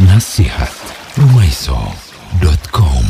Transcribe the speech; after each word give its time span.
Nasihat 0.00 0.72
Rumaiso.com 1.12 3.04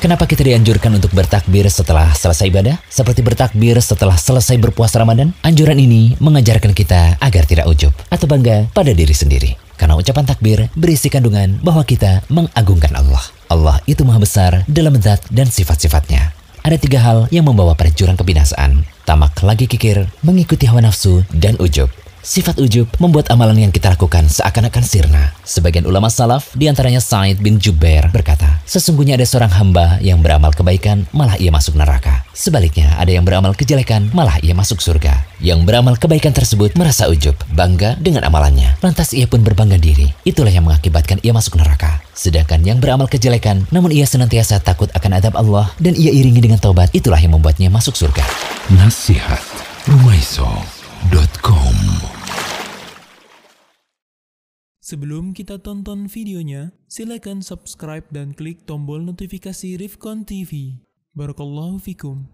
Kenapa 0.00 0.24
kita 0.24 0.40
dianjurkan 0.40 0.96
untuk 0.96 1.12
bertakbir 1.12 1.68
setelah 1.68 2.08
selesai 2.16 2.48
ibadah? 2.48 2.80
Seperti 2.88 3.20
bertakbir 3.20 3.76
setelah 3.76 4.16
selesai 4.16 4.56
berpuasa 4.56 5.04
Ramadan? 5.04 5.36
Anjuran 5.44 5.76
ini 5.76 6.16
mengajarkan 6.16 6.72
kita 6.72 7.20
agar 7.20 7.44
tidak 7.44 7.68
ujub 7.68 7.92
atau 8.08 8.24
bangga 8.24 8.72
pada 8.72 8.96
diri 8.96 9.12
sendiri. 9.12 9.52
Karena 9.76 10.00
ucapan 10.00 10.24
takbir 10.24 10.72
berisi 10.72 11.12
kandungan 11.12 11.60
bahwa 11.60 11.84
kita 11.84 12.24
mengagungkan 12.32 12.96
Allah. 12.96 13.28
Allah 13.52 13.76
itu 13.84 14.00
maha 14.08 14.24
besar 14.24 14.64
dalam 14.64 14.96
zat 14.96 15.20
dan 15.28 15.52
sifat-sifatnya. 15.52 16.32
Ada 16.64 16.80
tiga 16.80 17.04
hal 17.04 17.28
yang 17.28 17.44
membawa 17.44 17.76
pada 17.76 17.92
jurang 17.92 18.16
kebinasaan. 18.16 18.80
Tamak 19.04 19.44
lagi 19.44 19.68
kikir, 19.68 20.08
mengikuti 20.24 20.64
hawa 20.64 20.88
nafsu, 20.88 21.20
dan 21.36 21.60
ujub. 21.60 21.92
Sifat 22.22 22.62
ujub 22.62 22.86
membuat 23.02 23.34
amalan 23.34 23.66
yang 23.66 23.74
kita 23.74 23.98
lakukan 23.98 24.30
seakan-akan 24.30 24.86
sirna. 24.86 25.34
Sebagian 25.42 25.82
ulama 25.90 26.06
salaf, 26.06 26.54
di 26.54 26.70
antaranya 26.70 27.02
Said 27.02 27.42
bin 27.42 27.58
Jubair, 27.58 28.14
berkata, 28.14 28.62
Sesungguhnya 28.62 29.18
ada 29.18 29.26
seorang 29.26 29.50
hamba 29.50 29.98
yang 29.98 30.22
beramal 30.22 30.54
kebaikan, 30.54 31.02
malah 31.10 31.34
ia 31.42 31.50
masuk 31.50 31.74
neraka. 31.74 32.22
Sebaliknya, 32.30 32.94
ada 32.94 33.10
yang 33.10 33.26
beramal 33.26 33.58
kejelekan, 33.58 34.06
malah 34.14 34.38
ia 34.38 34.54
masuk 34.54 34.78
surga. 34.78 35.26
Yang 35.42 35.66
beramal 35.66 35.98
kebaikan 35.98 36.30
tersebut 36.30 36.78
merasa 36.78 37.10
ujub, 37.10 37.34
bangga 37.58 37.98
dengan 37.98 38.22
amalannya. 38.22 38.78
Lantas 38.86 39.10
ia 39.18 39.26
pun 39.26 39.42
berbangga 39.42 39.82
diri. 39.82 40.06
Itulah 40.22 40.54
yang 40.54 40.70
mengakibatkan 40.70 41.18
ia 41.26 41.34
masuk 41.34 41.58
neraka. 41.58 42.06
Sedangkan 42.14 42.62
yang 42.62 42.78
beramal 42.78 43.10
kejelekan, 43.10 43.66
namun 43.74 43.90
ia 43.90 44.06
senantiasa 44.06 44.62
takut 44.62 44.94
akan 44.94 45.18
adab 45.18 45.34
Allah 45.34 45.74
dan 45.82 45.98
ia 45.98 46.14
iringi 46.14 46.38
dengan 46.38 46.62
taubat, 46.62 46.94
itulah 46.94 47.18
yang 47.18 47.34
membuatnya 47.34 47.66
masuk 47.66 47.98
surga. 47.98 48.22
Nasihat 48.78 49.42
Rumaiso.com 49.90 51.61
Sebelum 54.92 55.32
kita 55.32 55.56
tonton 55.56 56.04
videonya, 56.04 56.68
silakan 56.84 57.40
subscribe 57.40 58.04
dan 58.12 58.36
klik 58.36 58.68
tombol 58.68 59.00
notifikasi 59.00 59.80
Rifkon 59.80 60.28
TV. 60.28 60.84
Barakallahu 61.16 61.80
fikum. 61.80 62.28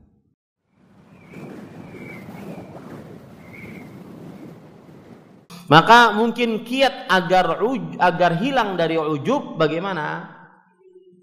Maka 5.70 6.19
mungkin 6.19 6.66
kiat 6.66 7.06
agar 7.06 7.62
uj, 7.62 7.94
agar 7.94 8.42
hilang 8.42 8.75
dari 8.75 8.98
ujub 8.98 9.54
bagaimana? 9.54 10.27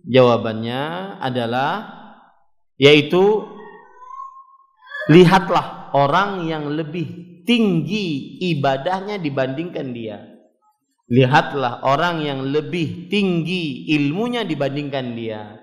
Jawabannya 0.07 1.19
adalah 1.19 1.71
yaitu 2.79 3.43
lihatlah 5.11 5.91
orang 5.91 6.47
yang 6.47 6.71
lebih 6.71 7.43
tinggi 7.43 8.39
ibadahnya 8.55 9.19
dibandingkan 9.19 9.91
dia. 9.91 10.34
Lihatlah 11.05 11.85
orang 11.85 12.25
yang 12.25 12.41
lebih 12.49 13.13
tinggi 13.13 13.93
ilmunya 13.93 14.41
dibandingkan 14.41 15.13
dia. 15.13 15.53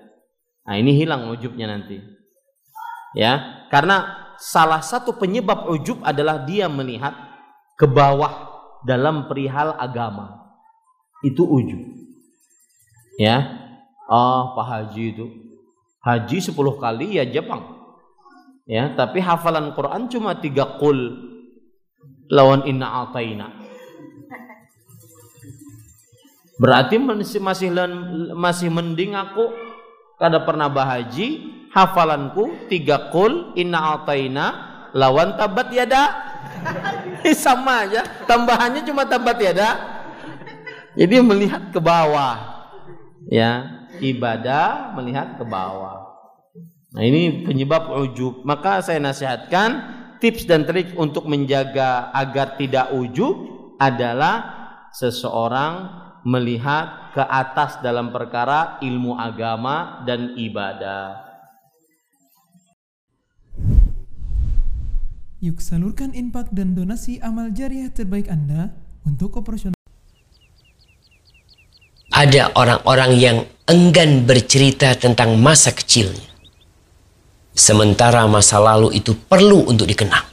Nah, 0.63 0.75
ini 0.79 0.95
hilang 0.95 1.27
ujubnya 1.27 1.67
nanti. 1.67 1.99
Ya, 3.13 3.67
karena 3.67 4.23
salah 4.39 4.79
satu 4.79 5.19
penyebab 5.19 5.67
ujub 5.67 5.99
adalah 6.01 6.47
dia 6.47 6.71
melihat 6.71 7.11
ke 7.75 7.83
bawah 7.83 8.53
dalam 8.87 9.27
perihal 9.27 9.75
agama. 9.75 10.55
Itu 11.23 11.43
ujub. 11.43 11.79
Ya. 13.19 13.59
Oh, 14.07 14.55
Pak 14.55 14.65
Haji 14.67 15.03
itu. 15.15 15.25
Haji 16.03 16.37
10 16.43 16.55
kali 16.83 17.19
ya 17.19 17.23
Jepang. 17.23 17.63
Ya, 18.67 18.91
tapi 18.95 19.19
hafalan 19.23 19.75
Quran 19.75 20.07
cuma 20.07 20.39
tiga 20.39 20.79
kul 20.79 20.95
lawan 22.31 22.67
inna 22.67 23.07
ataina. 23.07 23.62
Berarti 26.63 26.95
masih 26.95 27.43
masih 28.31 28.71
mending 28.71 29.19
aku 29.19 29.51
kada 30.15 30.39
pernah 30.47 30.71
bahaji 30.71 31.43
hafalanku 31.75 32.71
tiga 32.71 33.11
kul 33.11 33.51
inna 33.59 33.99
ataina 33.99 34.45
lawan 34.95 35.35
tabat 35.35 35.75
yada. 35.75 36.31
Sama 37.35 37.83
aja 37.83 38.07
tambahannya 38.23 38.87
cuma 38.87 39.03
tabat 39.03 39.43
yada. 39.43 39.75
Jadi 40.95 41.19
melihat 41.19 41.67
ke 41.75 41.83
bawah 41.83 42.39
ya. 43.27 43.83
Ibadah 43.99 44.95
melihat 44.95 45.35
ke 45.35 45.43
bawah. 45.43 46.15
Nah 46.95 47.03
ini 47.03 47.43
penyebab 47.43 47.91
ujub. 47.91 48.47
Maka 48.47 48.79
saya 48.79 49.03
nasihatkan 49.03 49.69
tips 50.23 50.47
dan 50.47 50.63
trik 50.63 50.95
untuk 50.95 51.27
menjaga 51.27 52.07
agar 52.15 52.55
tidak 52.55 52.95
ujub 52.95 53.35
adalah 53.77 54.63
seseorang 54.95 56.02
melihat 56.23 57.11
ke 57.11 57.23
atas 57.23 57.79
dalam 57.83 58.09
perkara 58.15 58.79
ilmu 58.79 59.19
agama 59.19 60.03
dan 60.07 60.35
ibadah. 60.39 61.23
Yuk 65.43 65.59
salurkan 65.59 66.15
infak 66.15 66.47
dan 66.55 66.71
donasi 66.71 67.19
amal 67.19 67.51
jariah 67.51 67.91
terbaik 67.91 68.31
Anda 68.31 68.71
untuk 69.03 69.35
operasional. 69.35 69.75
Ada 72.15 72.55
orang-orang 72.55 73.11
yang 73.19 73.37
enggan 73.67 74.23
bercerita 74.23 74.95
tentang 74.95 75.35
masa 75.35 75.75
kecilnya. 75.75 76.31
Sementara 77.51 78.23
masa 78.31 78.63
lalu 78.63 78.95
itu 78.95 79.11
perlu 79.17 79.67
untuk 79.67 79.83
dikenang. 79.83 80.23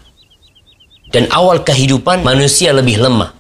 Dan 1.11 1.27
awal 1.35 1.67
kehidupan 1.67 2.23
manusia 2.23 2.71
lebih 2.71 3.03
lemah. 3.03 3.40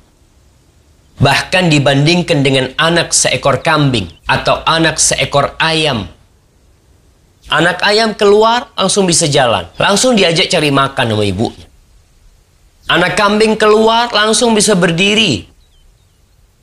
Bahkan 1.21 1.69
dibandingkan 1.69 2.41
dengan 2.41 2.73
anak 2.81 3.13
seekor 3.13 3.61
kambing 3.61 4.09
atau 4.25 4.65
anak 4.65 4.97
seekor 4.97 5.53
ayam. 5.61 6.09
Anak 7.53 7.85
ayam 7.85 8.17
keluar 8.17 8.73
langsung 8.73 9.05
bisa 9.05 9.29
jalan. 9.29 9.69
Langsung 9.77 10.17
diajak 10.17 10.49
cari 10.49 10.73
makan 10.73 11.13
sama 11.13 11.25
ibunya. 11.29 11.69
Anak 12.89 13.21
kambing 13.21 13.61
keluar 13.61 14.09
langsung 14.17 14.57
bisa 14.57 14.73
berdiri. 14.73 15.45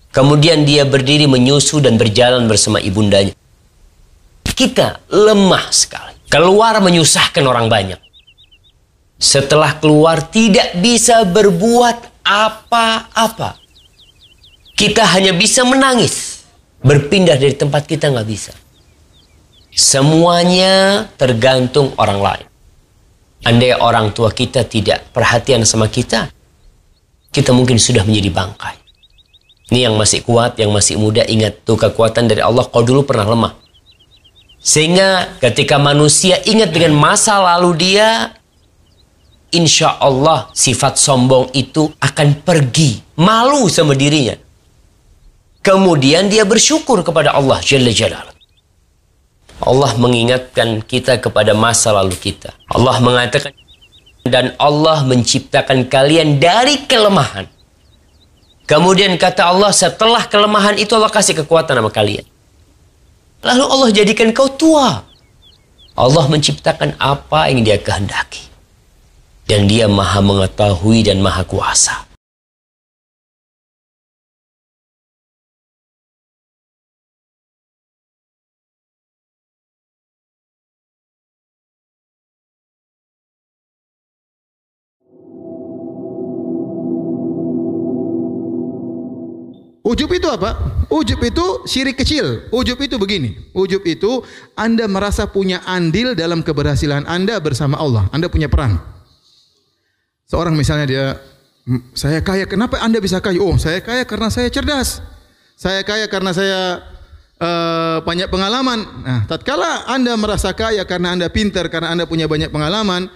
Kemudian 0.10 0.66
dia 0.66 0.88
berdiri 0.90 1.30
menyusu 1.30 1.78
dan 1.78 2.02
berjalan 2.02 2.50
bersama 2.50 2.82
ibundanya. 2.82 3.38
Kita 4.42 5.06
lemah 5.14 5.70
sekali. 5.70 6.18
Keluar 6.34 6.82
menyusahkan 6.82 7.46
orang 7.46 7.70
banyak. 7.70 8.02
Setelah 9.22 9.78
keluar 9.78 10.26
tidak 10.34 10.74
bisa 10.82 11.22
berbuat 11.30 12.26
apa-apa. 12.26 13.67
Kita 14.78 15.10
hanya 15.18 15.34
bisa 15.34 15.66
menangis. 15.66 16.46
Berpindah 16.86 17.34
dari 17.34 17.58
tempat 17.58 17.90
kita 17.90 18.14
nggak 18.14 18.30
bisa. 18.30 18.54
Semuanya 19.74 21.06
tergantung 21.18 21.98
orang 21.98 22.22
lain. 22.22 22.48
Andai 23.46 23.74
orang 23.74 24.14
tua 24.14 24.30
kita 24.30 24.66
tidak 24.66 25.10
perhatian 25.14 25.66
sama 25.66 25.90
kita, 25.90 26.30
kita 27.34 27.54
mungkin 27.54 27.78
sudah 27.78 28.06
menjadi 28.06 28.30
bangkai. 28.34 28.78
Ini 29.74 29.90
yang 29.90 29.96
masih 29.98 30.26
kuat, 30.26 30.58
yang 30.58 30.74
masih 30.74 30.98
muda, 30.98 31.22
ingat 31.26 31.62
tuh 31.66 31.78
kekuatan 31.78 32.26
dari 32.30 32.42
Allah 32.42 32.66
kau 32.66 32.82
dulu 32.82 33.06
pernah 33.06 33.28
lemah. 33.30 33.54
Sehingga 34.58 35.38
ketika 35.38 35.78
manusia 35.78 36.42
ingat 36.46 36.74
dengan 36.74 36.98
masa 36.98 37.38
lalu 37.38 37.78
dia, 37.78 38.34
insya 39.54 39.98
Allah 40.02 40.50
sifat 40.54 40.98
sombong 40.98 41.54
itu 41.54 41.94
akan 42.02 42.42
pergi. 42.42 43.02
Malu 43.18 43.70
sama 43.70 43.94
dirinya. 43.94 44.47
Kemudian 45.68 46.32
dia 46.32 46.48
bersyukur 46.48 47.04
kepada 47.04 47.36
Allah 47.36 47.60
Jalla 47.60 47.92
Jalal. 47.92 48.32
Allah 49.60 49.92
mengingatkan 50.00 50.80
kita 50.80 51.20
kepada 51.20 51.52
masa 51.52 51.92
lalu 51.92 52.16
kita. 52.16 52.56
Allah 52.72 53.04
mengatakan 53.04 53.52
dan 54.24 54.56
Allah 54.64 55.04
menciptakan 55.04 55.92
kalian 55.92 56.40
dari 56.40 56.88
kelemahan. 56.88 57.52
Kemudian 58.64 59.12
kata 59.20 59.52
Allah 59.52 59.76
setelah 59.76 60.24
kelemahan 60.32 60.80
itu 60.80 60.96
Allah 60.96 61.12
kasih 61.12 61.36
kekuatan 61.44 61.84
sama 61.84 61.92
kalian. 61.92 62.24
Lalu 63.44 63.66
Allah 63.68 63.90
jadikan 63.92 64.32
kau 64.32 64.48
tua. 64.48 65.04
Allah 66.00 66.26
menciptakan 66.32 66.96
apa 66.96 67.52
yang 67.52 67.68
dia 67.68 67.76
kehendaki. 67.76 68.48
Dan 69.44 69.68
dia 69.68 69.92
maha 69.92 70.24
mengetahui 70.24 71.04
dan 71.12 71.20
maha 71.20 71.44
kuasa. 71.44 72.07
Ujub 89.88 90.12
itu 90.12 90.28
apa? 90.28 90.84
Ujub 90.92 91.16
itu 91.24 91.64
syirik 91.64 91.96
kecil. 91.96 92.52
Ujub 92.52 92.76
itu 92.84 93.00
begini. 93.00 93.40
Ujub 93.56 93.80
itu 93.88 94.20
Anda 94.52 94.84
merasa 94.92 95.32
punya 95.32 95.64
andil 95.64 96.12
dalam 96.12 96.44
keberhasilan 96.44 97.08
Anda 97.08 97.40
bersama 97.40 97.80
Allah. 97.80 98.12
Anda 98.12 98.28
punya 98.28 98.52
peran. 98.52 98.76
Seorang 100.28 100.60
misalnya 100.60 100.86
dia 100.92 101.06
saya 101.96 102.20
kaya, 102.20 102.44
kenapa 102.44 102.84
Anda 102.84 103.00
bisa 103.00 103.24
kaya? 103.24 103.40
Oh, 103.40 103.56
saya 103.56 103.80
kaya 103.80 104.04
karena 104.04 104.28
saya 104.28 104.52
cerdas. 104.52 105.00
Saya 105.56 105.88
kaya 105.88 106.12
karena 106.12 106.36
saya 106.36 106.84
uh, 107.40 108.04
banyak 108.04 108.28
pengalaman. 108.28 108.84
Nah, 109.08 109.22
tatkala 109.24 109.88
Anda 109.88 110.20
merasa 110.20 110.52
kaya 110.52 110.84
karena 110.84 111.16
Anda 111.16 111.28
pintar, 111.32 111.72
karena 111.72 111.96
Anda 111.96 112.04
punya 112.04 112.28
banyak 112.28 112.52
pengalaman, 112.52 113.08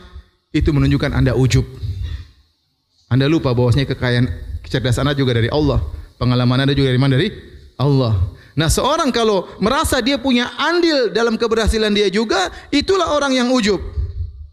itu 0.55 0.71
menunjukkan 0.71 1.11
Anda 1.15 1.35
ujub. 1.35 1.67
Anda 3.11 3.27
lupa 3.27 3.51
bahwasanya 3.51 3.91
kekayaan 3.91 4.27
kecerdasan 4.63 5.03
Anda 5.07 5.19
juga 5.19 5.35
dari 5.35 5.51
Allah. 5.51 5.83
Pengalaman 6.21 6.69
Anda 6.69 6.77
juga 6.77 6.93
dari 6.93 7.01
mana? 7.01 7.17
Dari 7.17 7.33
Allah. 7.81 8.13
Nah, 8.53 8.69
seorang 8.69 9.09
kalau 9.09 9.49
merasa 9.57 9.97
dia 10.05 10.21
punya 10.21 10.53
andil 10.53 11.09
dalam 11.09 11.33
keberhasilan 11.33 11.89
dia 11.89 12.13
juga, 12.13 12.53
itulah 12.69 13.09
orang 13.17 13.33
yang 13.33 13.49
ujub. 13.49 13.81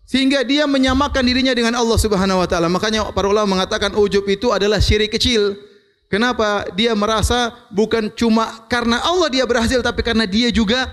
Sehingga 0.08 0.40
dia 0.40 0.64
menyamakan 0.64 1.20
dirinya 1.20 1.52
dengan 1.52 1.76
Allah 1.76 2.00
Subhanahu 2.00 2.40
wa 2.40 2.48
taala. 2.48 2.72
Makanya 2.72 3.12
para 3.12 3.28
ulama 3.28 3.60
mengatakan 3.60 3.92
ujub 3.92 4.24
itu 4.24 4.48
adalah 4.48 4.80
syirik 4.80 5.12
kecil. 5.12 5.60
Kenapa? 6.08 6.64
Dia 6.72 6.96
merasa 6.96 7.52
bukan 7.68 8.08
cuma 8.16 8.64
karena 8.72 9.04
Allah 9.04 9.28
dia 9.28 9.44
berhasil 9.44 9.84
tapi 9.84 10.00
karena 10.00 10.24
dia 10.24 10.48
juga 10.48 10.88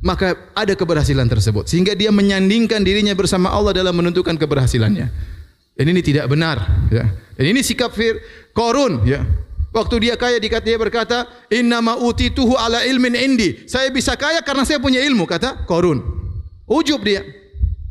maka 0.00 0.32
ada 0.56 0.72
keberhasilan 0.72 1.28
tersebut 1.28 1.68
sehingga 1.68 1.92
dia 1.92 2.08
menyandingkan 2.08 2.80
dirinya 2.80 3.12
bersama 3.12 3.52
Allah 3.52 3.76
dalam 3.76 3.92
menentukan 3.92 4.32
keberhasilannya. 4.40 5.12
Dan 5.76 5.84
ini 5.92 6.00
tidak 6.00 6.32
benar 6.32 6.88
ya. 6.88 7.04
Dan 7.36 7.44
ini 7.52 7.60
sikap 7.60 7.92
Fir 7.92 8.24
Korun 8.56 9.04
ya. 9.04 9.20
Waktu 9.68 10.08
dia 10.08 10.14
kaya 10.16 10.40
dikata 10.40 10.64
dia 10.64 10.80
berkata, 10.80 11.28
"Inna 11.52 11.84
ma 11.84 11.94
utituhu 12.00 12.56
ala 12.56 12.88
ilmin 12.88 13.12
indi." 13.12 13.68
Saya 13.68 13.92
bisa 13.92 14.16
kaya 14.16 14.40
karena 14.40 14.64
saya 14.64 14.80
punya 14.80 15.04
ilmu, 15.04 15.28
kata 15.28 15.68
Korun. 15.68 16.00
Ujub 16.64 17.00
dia. 17.04 17.24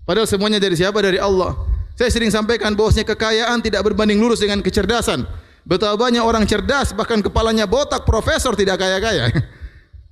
Padahal 0.05 0.25
semuanya 0.25 0.57
dari 0.57 0.73
siapa? 0.73 0.97
Dari 1.01 1.21
Allah. 1.21 1.53
Saya 1.97 2.13
sering 2.13 2.29
sampaikan 2.29 2.77
bahwasanya 2.77 3.09
kekayaan 3.09 3.57
tidak 3.61 3.81
berbanding 3.85 4.21
lurus 4.21 4.41
dengan 4.41 4.61
kecerdasan. 4.61 5.25
Betapa 5.67 5.97
banyak 5.97 6.23
orang 6.23 6.47
cerdas 6.47 6.95
bahkan 6.95 7.19
kepalanya 7.19 7.67
botak 7.67 8.05
profesor 8.07 8.55
tidak 8.55 8.79
kaya-kaya. 8.79 9.27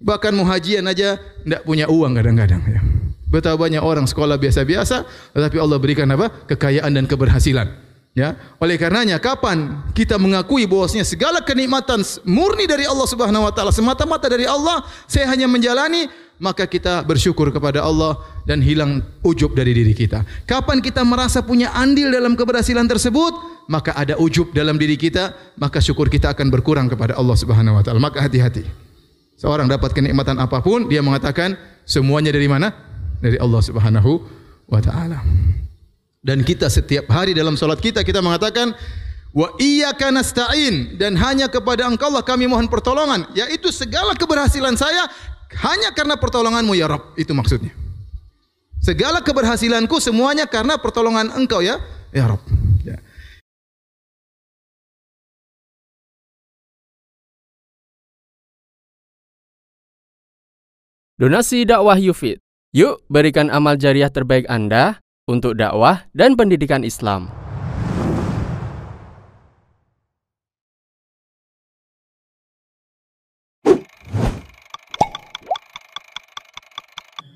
Bahkan 0.04 0.36
muhajian 0.36 0.84
aja 0.84 1.16
tidak 1.16 1.64
punya 1.64 1.88
uang 1.88 2.12
kadang-kadang. 2.20 2.60
Ya. 2.68 2.84
Betapa 3.32 3.56
banyak 3.56 3.80
orang 3.80 4.04
sekolah 4.04 4.36
biasa-biasa 4.36 5.08
tetapi 5.32 5.56
Allah 5.56 5.80
berikan 5.80 6.12
apa? 6.12 6.28
kekayaan 6.52 6.92
dan 6.92 7.08
keberhasilan. 7.08 7.85
Ya, 8.16 8.40
oleh 8.64 8.80
karenanya 8.80 9.20
kapan 9.20 9.84
kita 9.92 10.16
mengakui 10.16 10.64
bahwasanya 10.64 11.04
segala 11.04 11.44
kenikmatan 11.44 12.00
murni 12.24 12.64
dari 12.64 12.88
Allah 12.88 13.04
Subhanahu 13.04 13.44
wa 13.44 13.52
taala, 13.52 13.76
semata-mata 13.76 14.32
dari 14.32 14.48
Allah, 14.48 14.88
saya 15.04 15.28
hanya 15.28 15.52
menjalani, 15.52 16.08
maka 16.40 16.64
kita 16.64 17.04
bersyukur 17.04 17.52
kepada 17.52 17.84
Allah 17.84 18.16
dan 18.48 18.64
hilang 18.64 19.04
ujub 19.20 19.52
dari 19.52 19.76
diri 19.76 19.92
kita. 19.92 20.24
Kapan 20.48 20.80
kita 20.80 21.04
merasa 21.04 21.44
punya 21.44 21.76
andil 21.76 22.08
dalam 22.08 22.40
keberhasilan 22.40 22.88
tersebut, 22.88 23.36
maka 23.68 23.92
ada 23.92 24.16
ujub 24.16 24.56
dalam 24.56 24.80
diri 24.80 24.96
kita, 24.96 25.36
maka 25.60 25.84
syukur 25.84 26.08
kita 26.08 26.32
akan 26.32 26.48
berkurang 26.48 26.88
kepada 26.88 27.20
Allah 27.20 27.36
Subhanahu 27.36 27.76
wa 27.76 27.84
taala. 27.84 28.00
Maka 28.00 28.24
hati-hati. 28.24 28.64
Seorang 29.36 29.68
dapat 29.68 29.92
kenikmatan 29.92 30.40
apa 30.40 30.64
pun, 30.64 30.88
dia 30.88 31.04
mengatakan 31.04 31.60
semuanya 31.84 32.32
dari 32.32 32.48
mana? 32.48 32.72
Dari 33.20 33.36
Allah 33.44 33.60
Subhanahu 33.60 34.24
wa 34.72 34.80
taala. 34.80 35.20
Dan 36.26 36.42
kita 36.42 36.74
setiap 36.74 37.06
hari 37.14 37.38
dalam 37.38 37.54
salat 37.54 37.78
kita 37.78 38.02
kita 38.02 38.18
mengatakan 38.18 38.74
wa 39.30 39.54
iyyaka 39.62 40.10
nasta'in 40.10 40.98
dan 40.98 41.14
hanya 41.22 41.46
kepada 41.46 41.86
Engkau 41.86 42.10
lah 42.10 42.26
kami 42.26 42.50
mohon 42.50 42.66
pertolongan, 42.66 43.30
yaitu 43.38 43.70
segala 43.70 44.18
keberhasilan 44.18 44.74
saya 44.74 45.06
hanya 45.62 45.94
karena 45.94 46.18
pertolonganmu 46.18 46.74
ya 46.74 46.90
Rabb. 46.90 47.14
Itu 47.14 47.38
maksudnya. 47.38 47.70
Segala 48.82 49.22
keberhasilanku 49.22 50.02
semuanya 50.02 50.50
karena 50.50 50.82
pertolongan 50.82 51.30
Engkau 51.38 51.62
ya, 51.62 51.78
ya 52.10 52.26
Rabb. 52.26 52.42
Ya. 52.82 52.98
Donasi 61.22 61.70
dakwah 61.70 62.02
Yufid. 62.02 62.42
Yuk 62.74 63.06
berikan 63.14 63.54
amal 63.54 63.78
jariah 63.78 64.10
terbaik 64.10 64.50
Anda 64.50 65.05
untuk 65.26 65.58
dakwah 65.58 66.06
dan 66.14 66.38
pendidikan 66.38 66.86
Islam. 66.86 67.34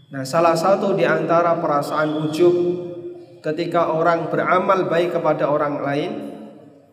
Nah, 0.09 0.25
salah 0.25 0.57
satu 0.57 0.94
di 0.97 1.06
antara 1.06 1.57
perasaan 1.57 2.30
ujub 2.30 2.56
ketika 3.41 3.94
orang 3.94 4.30
beramal 4.30 4.89
baik 4.89 5.18
kepada 5.18 5.50
orang 5.50 5.81
lain 5.81 6.12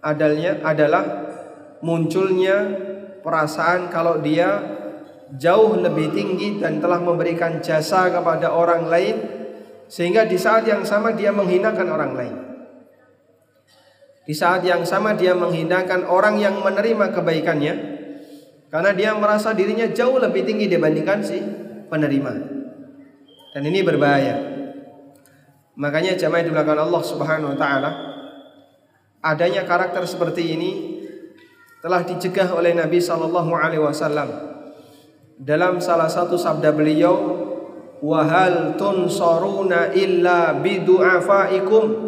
adalnya 0.04 0.60
adalah 0.64 1.04
munculnya 1.81 2.56
perasaan 3.25 3.88
kalau 3.88 4.20
dia 4.20 4.62
jauh 5.34 5.75
lebih 5.81 6.14
tinggi 6.14 6.62
dan 6.62 6.78
telah 6.78 7.02
memberikan 7.02 7.58
jasa 7.58 8.14
kepada 8.14 8.52
orang 8.52 8.87
lain 8.87 9.35
sehingga 9.86 10.26
di 10.26 10.38
saat 10.38 10.66
yang 10.66 10.82
sama 10.82 11.14
dia 11.14 11.30
menghinakan 11.30 11.88
orang 11.90 12.12
lain. 12.14 12.36
Di 14.26 14.34
saat 14.34 14.66
yang 14.66 14.82
sama 14.82 15.14
dia 15.14 15.38
menghinakan 15.38 16.02
orang 16.10 16.42
yang 16.42 16.58
menerima 16.58 17.14
kebaikannya 17.14 17.74
karena 18.66 18.90
dia 18.90 19.14
merasa 19.14 19.54
dirinya 19.54 19.86
jauh 19.86 20.18
lebih 20.18 20.42
tinggi 20.42 20.66
dibandingkan 20.66 21.22
si 21.22 21.38
penerima. 21.86 22.32
Dan 23.54 23.62
ini 23.62 23.86
berbahaya. 23.86 24.36
Makanya 25.78 26.18
jamaah 26.18 26.42
di 26.42 26.50
belakang 26.50 26.80
Allah 26.80 27.02
Subhanahu 27.06 27.54
wa 27.54 27.58
taala 27.58 27.90
adanya 29.22 29.62
karakter 29.66 30.02
seperti 30.06 30.56
ini 30.56 30.70
telah 31.84 32.02
dicegah 32.02 32.50
oleh 32.56 32.72
Nabi 32.72 32.98
sallallahu 32.98 33.52
alaihi 33.54 33.82
wasallam 33.82 34.28
dalam 35.36 35.78
salah 35.84 36.08
satu 36.08 36.40
sabda 36.40 36.72
beliau 36.72 37.35
wahal 38.00 38.76
tunsaruna 38.76 39.93
illa 39.96 40.56
bidu'afaikum 40.56 42.06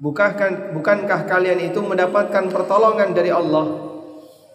Bukankah, 0.00 0.72
bukankah 0.72 1.28
kalian 1.28 1.60
itu 1.60 1.76
mendapatkan 1.84 2.48
pertolongan 2.48 3.12
dari 3.12 3.28
Allah 3.28 3.68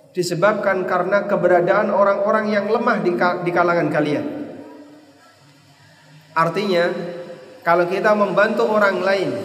disebabkan 0.10 0.90
karena 0.90 1.30
keberadaan 1.30 1.94
orang-orang 1.94 2.50
yang 2.50 2.66
lemah 2.66 2.98
di, 3.06 3.14
di 3.14 3.52
kalangan 3.54 3.94
kalian? 3.94 4.26
Artinya, 6.34 6.90
kalau 7.62 7.86
kita 7.86 8.18
membantu 8.18 8.66
orang 8.66 9.06
lain, 9.06 9.38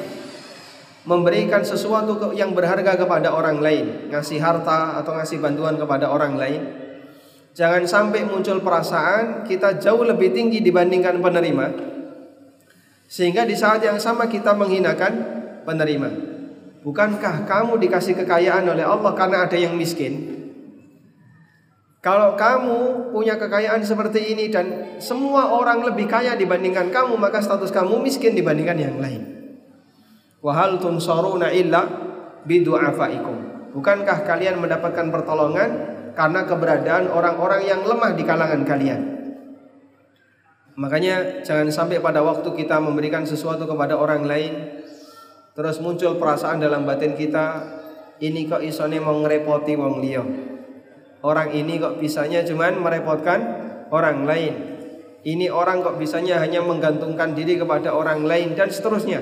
memberikan 1.05 1.69
sesuatu 1.69 2.33
yang 2.33 2.56
berharga 2.56 2.97
kepada 2.97 3.37
orang 3.37 3.61
lain, 3.61 4.09
ngasih 4.09 4.41
harta 4.41 4.97
atau 5.05 5.21
ngasih 5.21 5.37
bantuan 5.37 5.77
kepada 5.77 6.09
orang 6.09 6.41
lain, 6.41 6.80
jangan 7.61 7.85
sampai 7.85 8.25
muncul 8.25 8.65
perasaan 8.65 9.44
kita 9.44 9.77
jauh 9.77 10.01
lebih 10.01 10.32
tinggi 10.32 10.65
dibandingkan 10.65 11.20
penerima, 11.20 11.67
sehingga 13.05 13.44
di 13.44 13.53
saat 13.53 13.84
yang 13.84 14.01
sama 14.01 14.25
kita 14.32 14.56
menghinakan 14.56 15.13
penerima. 15.69 16.08
Bukankah 16.81 17.44
kamu 17.44 17.77
dikasih 17.77 18.17
kekayaan 18.25 18.65
oleh 18.65 18.81
Allah 18.81 19.13
karena 19.13 19.44
ada 19.44 19.61
yang 19.61 19.77
miskin? 19.77 20.41
Kalau 22.01 22.32
kamu 22.32 23.13
punya 23.13 23.37
kekayaan 23.37 23.84
seperti 23.84 24.32
ini 24.32 24.49
dan 24.49 24.96
semua 24.96 25.53
orang 25.53 25.84
lebih 25.84 26.08
kaya 26.08 26.32
dibandingkan 26.41 26.89
kamu, 26.89 27.20
maka 27.20 27.44
status 27.44 27.69
kamu 27.69 28.01
miskin 28.01 28.32
dibandingkan 28.32 28.81
yang 28.81 28.96
lain. 28.96 29.20
Wahal 30.41 30.81
tunsaruna 30.81 31.53
illa 31.53 31.84
bidu'afaikum. 32.49 33.69
Bukankah 33.77 34.25
kalian 34.25 34.65
mendapatkan 34.65 35.13
pertolongan 35.13 36.00
karena 36.14 36.46
keberadaan 36.46 37.10
orang-orang 37.10 37.67
yang 37.67 37.81
lemah 37.82 38.14
di 38.14 38.22
kalangan 38.26 38.62
kalian? 38.67 39.00
Makanya 40.81 41.44
jangan 41.44 41.69
sampai 41.69 42.00
pada 42.00 42.24
waktu 42.24 42.48
kita 42.56 42.81
memberikan 42.81 43.29
sesuatu 43.29 43.69
kepada 43.69 44.00
orang 44.00 44.24
lain 44.24 44.81
terus 45.52 45.76
muncul 45.82 46.17
perasaan 46.17 46.62
dalam 46.62 46.88
batin 46.88 47.12
kita 47.19 47.69
ini 48.22 48.48
kok 48.48 48.64
isone 48.64 48.96
mau 48.96 49.19
ngerepoti 49.20 49.76
wong 49.76 50.00
liya 50.00 50.24
Orang 51.20 51.52
ini 51.52 51.76
kok 51.76 52.00
bisanya 52.00 52.40
cuman 52.48 52.81
merepotkan 52.81 53.40
orang 53.93 54.24
lain. 54.24 54.55
Ini 55.20 55.52
orang 55.52 55.84
kok 55.84 56.00
bisanya 56.00 56.40
hanya 56.40 56.64
menggantungkan 56.64 57.36
diri 57.36 57.60
kepada 57.60 57.93
orang 57.93 58.24
lain 58.24 58.56
dan 58.56 58.72
seterusnya. 58.72 59.20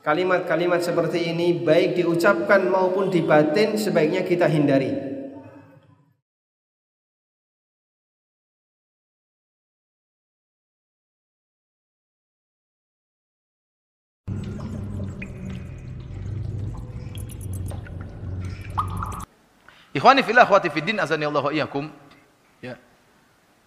Kalimat-kalimat 0.00 0.80
seperti 0.80 1.28
ini 1.28 1.60
baik 1.60 2.00
diucapkan 2.00 2.64
maupun 2.72 3.12
dibatin 3.12 3.76
sebaiknya 3.76 4.24
kita 4.24 4.48
hindari. 4.48 5.13
Ikhwani 20.04 20.20
fillah 20.20 20.44
akhwati 20.44 20.68
fiddin 20.68 21.00
azani 21.00 21.24
Allah 21.24 21.48
iyyakum. 21.48 21.88
Ya. 22.60 22.76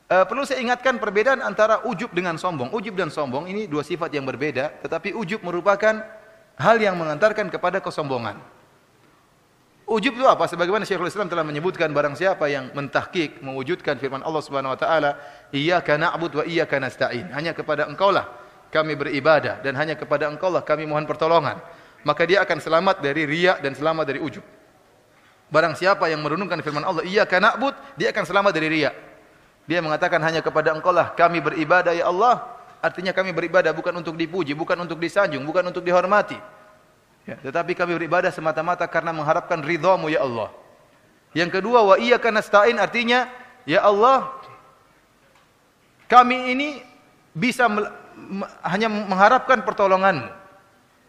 Uh, 0.06 0.22
perlu 0.30 0.46
saya 0.46 0.62
ingatkan 0.62 1.02
perbedaan 1.02 1.42
antara 1.42 1.82
ujub 1.82 2.14
dengan 2.14 2.38
sombong. 2.38 2.70
Ujub 2.78 2.94
dan 2.94 3.10
sombong 3.10 3.50
ini 3.50 3.66
dua 3.66 3.82
sifat 3.82 4.14
yang 4.14 4.22
berbeda, 4.22 4.70
tetapi 4.86 5.18
ujub 5.18 5.42
merupakan 5.42 5.98
hal 6.62 6.78
yang 6.78 6.94
mengantarkan 6.94 7.50
kepada 7.50 7.82
kesombongan. 7.82 8.38
Ujub 9.90 10.14
itu 10.14 10.30
apa? 10.30 10.46
Sebagaimana 10.46 10.86
Syekhul 10.86 11.10
Islam 11.10 11.26
telah 11.26 11.42
menyebutkan 11.42 11.90
barang 11.90 12.14
siapa 12.14 12.46
yang 12.54 12.70
mentahqiq 12.70 13.42
mewujudkan 13.42 13.98
firman 13.98 14.22
Allah 14.22 14.42
Subhanahu 14.46 14.78
wa 14.78 14.80
taala, 14.80 15.18
"Iyyaka 15.50 15.98
na'budu 15.98 16.38
wa 16.38 16.46
iyyaka 16.46 16.78
nasta'in." 16.78 17.34
Hanya 17.34 17.58
kepada 17.58 17.90
Engkaulah 17.90 18.30
kami 18.70 18.94
beribadah 18.94 19.66
dan 19.66 19.74
hanya 19.74 19.98
kepada 19.98 20.30
Engkaulah 20.30 20.62
kami 20.62 20.86
mohon 20.86 21.10
pertolongan. 21.10 21.58
Maka 22.06 22.30
dia 22.30 22.46
akan 22.46 22.62
selamat 22.62 23.02
dari 23.02 23.26
riya 23.26 23.58
dan 23.58 23.74
selamat 23.74 24.06
dari 24.06 24.22
ujub. 24.22 24.57
Barang 25.48 25.80
siapa 25.80 26.12
yang 26.12 26.20
merenungkan 26.20 26.60
firman 26.60 26.84
Allah, 26.84 27.08
"Iyyaka 27.08 27.40
na'bud," 27.40 27.72
dia 27.96 28.12
akan 28.12 28.24
selamat 28.28 28.52
dari 28.52 28.68
riya. 28.68 28.92
Dia 29.68 29.80
mengatakan 29.84 30.20
hanya 30.24 30.40
kepada 30.44 30.76
Engkaulah 30.76 31.16
kami 31.16 31.44
beribadah 31.44 31.96
ya 31.96 32.08
Allah. 32.08 32.44
Artinya 32.84 33.12
kami 33.12 33.36
beribadah 33.36 33.72
bukan 33.76 33.92
untuk 34.00 34.16
dipuji, 34.16 34.56
bukan 34.56 34.80
untuk 34.80 35.00
disanjung, 35.00 35.44
bukan 35.44 35.66
untuk 35.68 35.84
dihormati. 35.84 36.40
Ya, 37.28 37.36
tetapi 37.44 37.76
kami 37.76 38.00
beribadah 38.00 38.32
semata-mata 38.32 38.88
karena 38.88 39.12
mengharapkan 39.12 39.60
ridhamu 39.60 40.08
ya 40.08 40.24
Allah. 40.24 40.52
Yang 41.36 41.60
kedua 41.60 41.84
wa 41.84 41.96
iyyaka 42.00 42.32
nasta'in 42.32 42.80
artinya 42.80 43.28
ya 43.68 43.84
Allah 43.84 44.32
kami 46.08 46.56
ini 46.56 46.80
bisa 47.36 47.68
hanya 48.64 48.88
mengharapkan 48.88 49.60
pertolonganmu. 49.62 50.32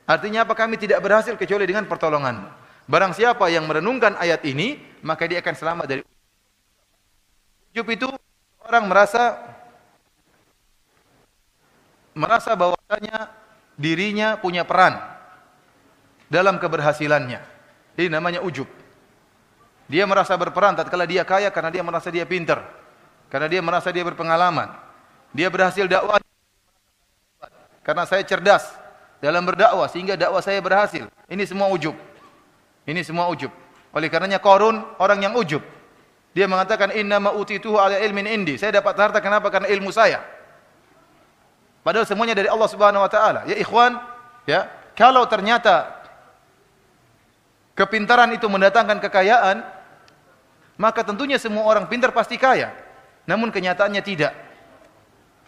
Artinya 0.08 0.42
apa? 0.42 0.58
Kami 0.58 0.74
tidak 0.74 0.98
berhasil 0.98 1.38
kecuali 1.38 1.64
dengan 1.70 1.86
pertolonganmu. 1.86 2.67
Barang 2.88 3.12
siapa 3.12 3.52
yang 3.52 3.68
merenungkan 3.68 4.16
ayat 4.16 4.40
ini, 4.48 4.80
maka 5.04 5.28
dia 5.28 5.44
akan 5.44 5.54
selamat 5.54 5.86
dari 5.86 6.02
ujub 7.76 7.86
itu 7.92 8.08
orang 8.64 8.88
merasa 8.88 9.36
merasa 12.16 12.56
bahwasanya 12.56 13.28
dirinya 13.76 14.40
punya 14.40 14.64
peran 14.64 14.96
dalam 16.32 16.56
keberhasilannya. 16.56 17.44
Ini 18.00 18.08
namanya 18.08 18.40
ujub. 18.40 18.66
Dia 19.88 20.08
merasa 20.08 20.32
berperan 20.40 20.72
tatkala 20.72 21.04
dia 21.04 21.28
kaya 21.28 21.52
karena 21.52 21.68
dia 21.68 21.84
merasa 21.84 22.08
dia 22.08 22.24
pintar. 22.24 22.64
Karena 23.28 23.52
dia 23.52 23.60
merasa 23.60 23.92
dia 23.92 24.00
berpengalaman. 24.00 24.72
Dia 25.36 25.52
berhasil 25.52 25.84
dakwah 25.84 26.16
karena 27.84 28.04
saya 28.08 28.24
cerdas 28.24 28.64
dalam 29.20 29.44
berdakwah 29.44 29.88
sehingga 29.92 30.16
dakwah 30.16 30.40
saya 30.40 30.60
berhasil. 30.64 31.04
Ini 31.28 31.44
semua 31.44 31.68
ujub. 31.68 31.92
Ini 32.88 33.04
semua 33.04 33.28
ujub. 33.28 33.52
Oleh 33.92 34.08
karenanya 34.08 34.40
Korun 34.40 34.80
orang 34.96 35.20
yang 35.20 35.36
ujub. 35.36 35.60
Dia 36.32 36.48
mengatakan 36.48 36.96
inna 36.96 37.20
ma 37.20 37.36
utituhu 37.36 37.76
ala 37.76 38.00
ilmin 38.00 38.24
indi. 38.24 38.56
Saya 38.56 38.80
dapat 38.80 38.96
harta 38.96 39.20
kenapa? 39.20 39.52
Karena 39.52 39.68
ilmu 39.68 39.92
saya. 39.92 40.24
Padahal 41.84 42.08
semuanya 42.08 42.32
dari 42.32 42.48
Allah 42.48 42.68
Subhanahu 42.68 43.04
wa 43.04 43.10
taala. 43.12 43.44
Ya 43.44 43.56
ikhwan, 43.60 43.96
ya, 44.44 44.68
kalau 44.96 45.24
ternyata 45.24 46.00
kepintaran 47.76 48.28
itu 48.32 48.44
mendatangkan 48.44 49.00
kekayaan, 49.04 49.64
maka 50.76 51.00
tentunya 51.00 51.40
semua 51.40 51.64
orang 51.64 51.88
pintar 51.88 52.12
pasti 52.12 52.36
kaya. 52.36 52.72
Namun 53.24 53.48
kenyataannya 53.48 54.00
tidak. 54.04 54.32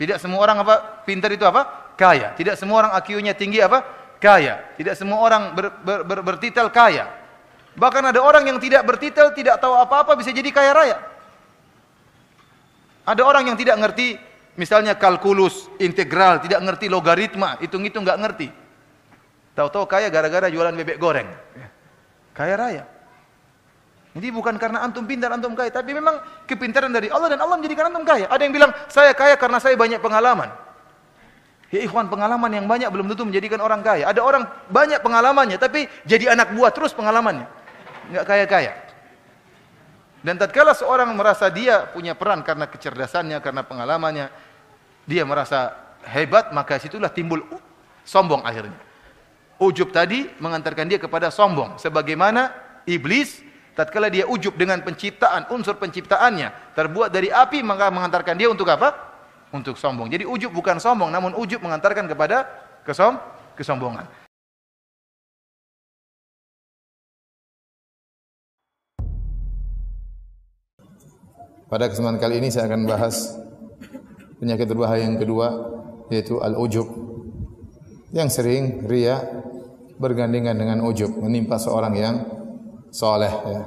Tidak 0.00 0.16
semua 0.16 0.40
orang 0.40 0.64
apa? 0.64 1.04
Pintar 1.04 1.28
itu 1.28 1.44
apa? 1.44 1.92
Kaya. 1.92 2.32
Tidak 2.32 2.56
semua 2.56 2.88
orang 2.88 2.92
IQ-nya 3.04 3.36
tinggi 3.36 3.60
apa? 3.60 3.84
Kaya. 4.16 4.64
Tidak 4.80 4.96
semua 4.96 5.20
orang 5.20 5.52
ber, 5.52 5.76
ber, 5.84 6.00
ber, 6.08 6.18
bertitel 6.24 6.72
kaya. 6.72 7.19
Bahkan 7.78 8.02
ada 8.10 8.20
orang 8.22 8.46
yang 8.46 8.58
tidak 8.58 8.82
bertitel, 8.82 9.30
tidak 9.34 9.62
tahu 9.62 9.78
apa-apa 9.78 10.18
bisa 10.18 10.34
jadi 10.34 10.50
kaya 10.50 10.72
raya. 10.74 10.96
Ada 13.06 13.22
orang 13.22 13.50
yang 13.50 13.56
tidak 13.58 13.78
ngerti 13.78 14.18
misalnya 14.58 14.98
kalkulus, 14.98 15.70
integral, 15.78 16.42
tidak 16.42 16.60
ngerti 16.62 16.90
logaritma, 16.90 17.58
hitung-hitung 17.62 18.02
nggak 18.02 18.20
ngerti. 18.20 18.48
Tahu-tahu 19.54 19.86
kaya 19.86 20.08
gara-gara 20.10 20.46
jualan 20.46 20.74
bebek 20.74 20.98
goreng. 20.98 21.28
Kaya 22.34 22.54
raya. 22.54 22.84
Jadi 24.10 24.26
bukan 24.34 24.58
karena 24.58 24.82
antum 24.82 25.06
pintar, 25.06 25.30
antum 25.30 25.54
kaya. 25.54 25.70
Tapi 25.70 25.94
memang 25.94 26.18
kepintaran 26.46 26.90
dari 26.90 27.06
Allah 27.10 27.30
dan 27.30 27.38
Allah 27.42 27.54
menjadikan 27.58 27.90
antum 27.90 28.02
kaya. 28.02 28.26
Ada 28.26 28.42
yang 28.42 28.54
bilang, 28.54 28.70
saya 28.90 29.14
kaya 29.14 29.38
karena 29.38 29.58
saya 29.62 29.78
banyak 29.78 30.02
pengalaman. 30.02 30.50
Ya 31.70 31.86
ikhwan, 31.86 32.10
pengalaman 32.10 32.50
yang 32.50 32.66
banyak 32.66 32.90
belum 32.90 33.06
tentu 33.14 33.22
menjadikan 33.22 33.62
orang 33.62 33.78
kaya. 33.86 34.10
Ada 34.10 34.18
orang 34.26 34.42
banyak 34.66 34.98
pengalamannya, 35.06 35.54
tapi 35.54 35.86
jadi 36.02 36.34
anak 36.34 36.50
buah 36.58 36.74
terus 36.74 36.90
pengalamannya. 36.90 37.46
Enggak 38.08 38.24
kaya-kaya. 38.24 38.72
Dan 40.20 40.36
tatkala 40.36 40.76
seorang 40.76 41.12
merasa 41.16 41.48
dia 41.48 41.88
punya 41.88 42.12
peran 42.12 42.44
karena 42.44 42.68
kecerdasannya, 42.68 43.40
karena 43.40 43.64
pengalamannya, 43.64 44.28
dia 45.08 45.24
merasa 45.24 45.72
hebat, 46.04 46.52
maka 46.52 46.76
situlah 46.76 47.08
timbul 47.08 47.40
sombong 48.04 48.44
akhirnya. 48.44 48.76
Ujub 49.60 49.92
tadi 49.92 50.28
mengantarkan 50.40 50.88
dia 50.88 51.00
kepada 51.00 51.28
sombong. 51.32 51.76
Sebagaimana 51.80 52.52
iblis 52.88 53.44
tatkala 53.76 54.12
dia 54.12 54.28
ujub 54.28 54.56
dengan 54.56 54.80
penciptaan, 54.84 55.52
unsur 55.52 55.76
penciptaannya 55.76 56.76
terbuat 56.76 57.12
dari 57.12 57.32
api 57.32 57.60
maka 57.64 57.88
mengantarkan 57.92 58.36
dia 58.36 58.48
untuk 58.48 58.68
apa? 58.68 58.92
Untuk 59.52 59.76
sombong. 59.76 60.08
Jadi 60.08 60.24
ujub 60.28 60.52
bukan 60.52 60.80
sombong, 60.80 61.12
namun 61.12 61.32
ujub 61.36 61.60
mengantarkan 61.60 62.08
kepada 62.08 62.44
kesom 62.84 63.20
kesombongan. 63.56 64.08
Pada 71.70 71.86
kesempatan 71.86 72.18
kali 72.18 72.42
ini 72.42 72.50
saya 72.50 72.66
akan 72.66 72.82
bahas 72.82 73.38
penyakit 74.42 74.66
berbahaya 74.66 75.06
yang 75.06 75.22
kedua 75.22 75.70
yaitu 76.10 76.42
al-ujub 76.42 76.90
yang 78.10 78.26
sering 78.26 78.90
ria 78.90 79.22
bergandengan 79.94 80.58
dengan 80.58 80.82
ujub 80.82 81.14
menimpa 81.22 81.62
seorang 81.62 81.94
yang 81.94 82.16
soleh 82.90 83.30
ya. 83.30 83.62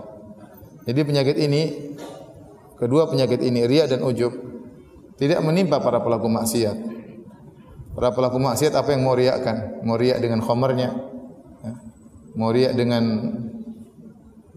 Jadi 0.84 1.00
penyakit 1.00 1.40
ini 1.40 1.96
kedua 2.76 3.08
penyakit 3.08 3.40
ini 3.40 3.64
ria 3.64 3.88
dan 3.88 4.04
ujub 4.04 4.36
tidak 5.16 5.40
menimpa 5.40 5.80
para 5.80 6.04
pelaku 6.04 6.28
maksiat. 6.28 6.76
Para 7.96 8.12
pelaku 8.12 8.36
maksiat 8.36 8.76
apa 8.76 8.92
yang 8.92 9.08
mau 9.08 9.16
riakkan? 9.16 9.80
Mau 9.88 9.96
riak 9.96 10.20
dengan 10.20 10.44
khomernya, 10.44 10.92
ya. 11.64 11.74
mau 12.36 12.52
riak 12.52 12.74
dengan 12.76 13.32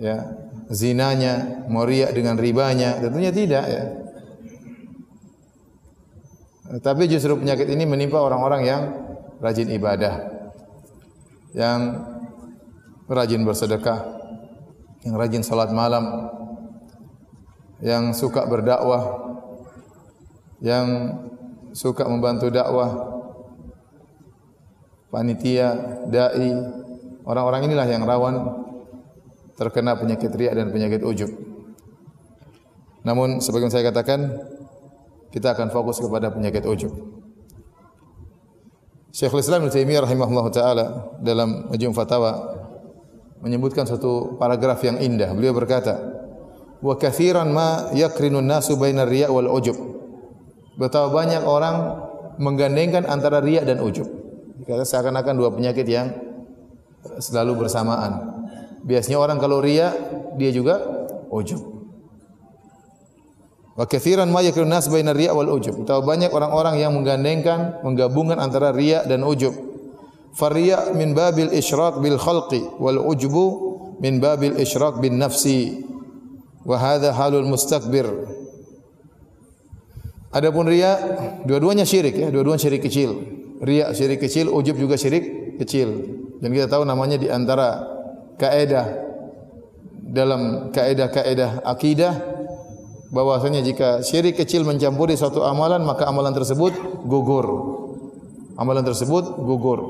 ya 0.00 0.45
zinanya, 0.72 1.66
mau 1.70 1.86
riak 1.86 2.14
dengan 2.14 2.34
ribanya, 2.38 2.98
tentunya 2.98 3.30
tidak 3.30 3.64
ya. 3.66 3.84
Tapi 6.82 7.06
justru 7.06 7.38
penyakit 7.38 7.70
ini 7.70 7.86
menimpa 7.86 8.18
orang-orang 8.18 8.62
yang 8.66 8.82
rajin 9.38 9.70
ibadah 9.70 10.36
yang 11.56 12.04
rajin 13.08 13.48
bersedekah, 13.48 14.04
yang 15.08 15.16
rajin 15.16 15.40
salat 15.40 15.72
malam, 15.72 16.28
yang 17.80 18.12
suka 18.12 18.44
berdakwah, 18.44 19.32
yang 20.60 21.16
suka 21.72 22.04
membantu 22.04 22.52
dakwah, 22.52 22.92
panitia, 25.08 26.02
dai, 26.12 26.52
orang-orang 27.24 27.72
inilah 27.72 27.88
yang 27.88 28.04
rawan 28.04 28.65
terkena 29.56 29.96
penyakit 29.96 30.30
riak 30.32 30.52
dan 30.52 30.68
penyakit 30.70 31.00
ujub. 31.02 31.32
Namun 33.02 33.40
sebagaimana 33.40 33.72
saya 33.72 33.88
katakan, 33.88 34.36
kita 35.32 35.52
akan 35.56 35.72
fokus 35.72 35.98
kepada 36.00 36.32
penyakit 36.32 36.64
ujub. 36.64 36.92
Syekhul 39.16 39.40
Islam 39.40 39.64
Ibnu 39.64 39.72
Taimiyah 39.72 40.04
rahimahullah 40.04 40.46
taala 40.52 40.86
dalam 41.24 41.72
Majmu' 41.72 41.96
Fatawa 41.96 42.52
menyebutkan 43.40 43.88
satu 43.88 44.36
paragraf 44.36 44.84
yang 44.84 45.00
indah. 45.00 45.32
Beliau 45.32 45.56
berkata, 45.56 45.96
"Wa 46.84 47.00
katsiran 47.00 47.48
ma 47.48 47.88
yakrinu 47.96 48.44
nasu 48.44 48.76
bainar 48.76 49.08
riya 49.08 49.32
wal 49.32 49.48
ujub." 49.48 49.76
Betapa 50.76 51.08
banyak 51.08 51.48
orang 51.48 52.04
menggandengkan 52.36 53.08
antara 53.08 53.40
riya 53.40 53.64
dan 53.64 53.80
ujub. 53.80 54.04
Kata 54.68 54.84
seakan-akan 54.84 55.34
dua 55.40 55.48
penyakit 55.48 55.88
yang 55.88 56.12
selalu 57.16 57.64
bersamaan. 57.64 58.35
Biasanya 58.86 59.18
orang 59.18 59.42
kalau 59.42 59.58
riya, 59.58 59.90
dia 60.38 60.54
juga 60.54 60.78
ujub. 61.26 61.58
Wa 63.76 63.84
katsiran 63.84 64.30
ma 64.32 64.40
yakunu 64.40 64.70
nas 64.70 64.86
baina 64.88 65.12
riya 65.12 65.34
wal 65.34 65.52
ujub. 65.52 65.84
Tahu 65.84 66.00
banyak 66.06 66.30
orang-orang 66.32 66.80
yang 66.80 66.94
menggandengkan, 66.94 67.82
menggabungkan 67.82 68.38
antara 68.38 68.72
riya 68.72 69.04
dan 69.04 69.26
ujub. 69.26 69.52
Fariya 70.32 70.92
min 70.94 71.12
babil 71.12 71.50
isyrak 71.52 72.00
bil 72.00 72.16
khalqi 72.16 72.62
wal 72.80 73.00
ujubu 73.08 73.44
min 74.00 74.22
babil 74.22 74.56
isyrak 74.56 75.02
bin 75.02 75.18
nafsi. 75.20 75.82
Wa 76.64 76.78
hadha 76.78 77.12
halul 77.12 77.44
mustakbir. 77.44 78.06
Adapun 80.32 80.68
riya, 80.68 81.00
dua-duanya 81.48 81.88
syirik 81.88 82.16
ya, 82.16 82.28
dua-duanya 82.28 82.60
syirik 82.60 82.84
kecil. 82.84 83.16
Riya 83.60 83.92
syirik 83.96 84.20
kecil, 84.20 84.52
ujub 84.52 84.76
juga 84.76 85.00
syirik 85.00 85.56
kecil. 85.56 85.88
Dan 86.40 86.52
kita 86.52 86.68
tahu 86.68 86.84
namanya 86.84 87.16
di 87.16 87.32
antara 87.32 87.95
kaidah 88.36 88.86
dalam 90.06 90.70
kaidah-kaidah 90.70 91.66
akidah 91.66 92.14
bahwasanya 93.10 93.62
jika 93.62 94.00
syirik 94.02 94.38
kecil 94.38 94.62
mencampuri 94.62 95.18
suatu 95.18 95.42
amalan 95.42 95.82
maka 95.82 96.06
amalan 96.06 96.32
tersebut 96.32 96.72
gugur. 97.04 97.46
Amalan 98.56 98.84
tersebut 98.86 99.36
gugur. 99.36 99.80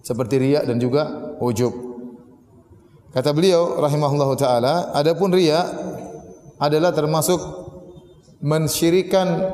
Seperti 0.00 0.40
riya 0.40 0.64
dan 0.64 0.80
juga 0.80 1.36
ujub. 1.44 1.74
Kata 3.12 3.32
beliau 3.36 3.76
rahimahullahu 3.80 4.34
taala, 4.40 4.92
adapun 4.96 5.32
riya 5.32 5.64
adalah 6.56 6.92
termasuk 6.96 7.40
mensyirikan 8.40 9.52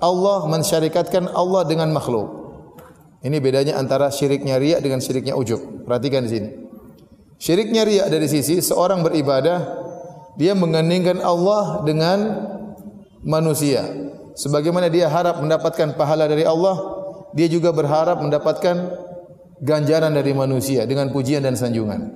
Allah, 0.00 0.38
mensyarikatkan 0.48 1.32
Allah 1.32 1.64
dengan 1.64 1.92
makhluk. 1.92 2.40
Ini 3.20 3.36
bedanya 3.36 3.76
antara 3.76 4.08
syiriknya 4.08 4.56
riya 4.56 4.80
dengan 4.80 5.00
syiriknya 5.00 5.36
ujub. 5.36 5.84
Perhatikan 5.84 6.24
di 6.24 6.30
sini. 6.32 6.48
Syiriknya 7.40 7.88
riya 7.88 8.04
dari 8.12 8.28
sisi 8.28 8.60
seorang 8.60 9.00
beribadah 9.00 9.64
dia 10.36 10.52
mengandingkan 10.52 11.24
Allah 11.24 11.80
dengan 11.88 12.18
manusia. 13.24 13.80
Sebagaimana 14.36 14.92
dia 14.92 15.08
harap 15.08 15.40
mendapatkan 15.40 15.96
pahala 15.96 16.28
dari 16.28 16.44
Allah, 16.44 16.76
dia 17.32 17.48
juga 17.48 17.72
berharap 17.72 18.20
mendapatkan 18.20 18.76
ganjaran 19.64 20.12
dari 20.12 20.36
manusia 20.36 20.84
dengan 20.84 21.08
pujian 21.12 21.40
dan 21.40 21.56
sanjungan. 21.56 22.12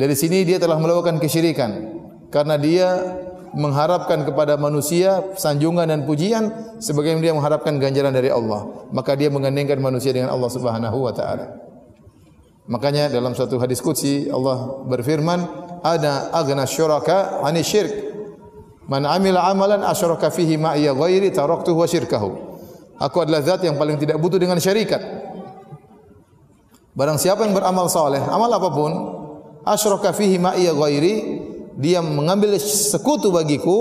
Dari 0.00 0.16
sini 0.16 0.48
dia 0.48 0.56
telah 0.56 0.80
melakukan 0.80 1.20
kesyirikan 1.20 2.00
karena 2.32 2.56
dia 2.56 2.88
mengharapkan 3.52 4.24
kepada 4.24 4.56
manusia 4.56 5.20
sanjungan 5.36 5.90
dan 5.90 6.08
pujian 6.08 6.76
sebagaimana 6.80 7.20
dia 7.20 7.34
mengharapkan 7.36 7.76
ganjaran 7.76 8.16
dari 8.16 8.32
Allah. 8.32 8.88
Maka 8.96 9.12
dia 9.12 9.28
mengandingkan 9.28 9.76
manusia 9.76 10.14
dengan 10.16 10.32
Allah 10.32 10.48
Subhanahu 10.48 11.04
wa 11.04 11.12
taala. 11.12 11.69
Makanya 12.70 13.10
dalam 13.10 13.34
satu 13.34 13.58
hadis 13.58 13.82
qudsi 13.82 14.30
Allah 14.30 14.86
berfirman, 14.86 15.42
"Ana 15.82 16.30
aghna 16.30 16.70
syuraka 16.70 17.42
'ani 17.42 17.66
syirk. 17.66 17.90
Man 18.86 19.02
'amila 19.02 19.50
'amalan 19.50 19.82
asyraka 19.82 20.30
fihi 20.30 20.54
ma'iya 20.54 20.94
ghairi 20.94 21.34
taraktuhu 21.34 21.82
wa 21.82 21.88
syirkahu." 21.90 22.30
Aku 23.02 23.26
adalah 23.26 23.42
zat 23.42 23.66
yang 23.66 23.74
paling 23.74 23.98
tidak 23.98 24.22
butuh 24.22 24.38
dengan 24.38 24.62
syarikat. 24.62 25.02
Barang 26.94 27.18
siapa 27.18 27.42
yang 27.42 27.58
beramal 27.58 27.90
saleh, 27.90 28.22
amal 28.22 28.50
apa 28.54 28.68
pun, 28.70 28.92
asyraka 29.66 30.14
fihi 30.14 30.38
ma'iya 30.38 30.70
ghairi, 30.70 31.14
dia 31.74 31.98
mengambil 32.04 32.54
sekutu 32.60 33.34
bagiku, 33.34 33.78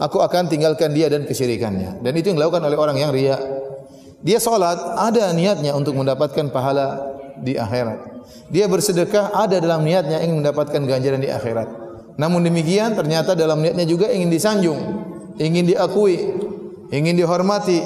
aku 0.00 0.22
akan 0.22 0.48
tinggalkan 0.48 0.96
dia 0.96 1.12
dan 1.12 1.28
kesyirikannya. 1.28 2.00
Dan 2.00 2.12
itu 2.16 2.32
yang 2.32 2.40
dilakukan 2.40 2.64
oleh 2.64 2.78
orang 2.78 2.96
yang 2.96 3.12
riya. 3.12 3.36
Dia 4.22 4.40
salat 4.40 4.80
ada 4.96 5.32
niatnya 5.36 5.76
untuk 5.76 5.96
mendapatkan 5.96 6.48
pahala 6.52 7.09
di 7.40 7.56
akhirat. 7.56 8.22
Dia 8.52 8.66
bersedekah 8.70 9.34
ada 9.34 9.58
dalam 9.58 9.82
niatnya 9.82 10.22
ingin 10.22 10.44
mendapatkan 10.44 10.80
ganjaran 10.84 11.20
di 11.22 11.30
akhirat. 11.30 11.68
Namun 12.20 12.44
demikian 12.44 12.92
ternyata 12.92 13.32
dalam 13.32 13.64
niatnya 13.64 13.88
juga 13.88 14.12
ingin 14.12 14.28
disanjung, 14.28 14.80
ingin 15.40 15.64
diakui, 15.64 16.20
ingin 16.92 17.14
dihormati. 17.16 17.80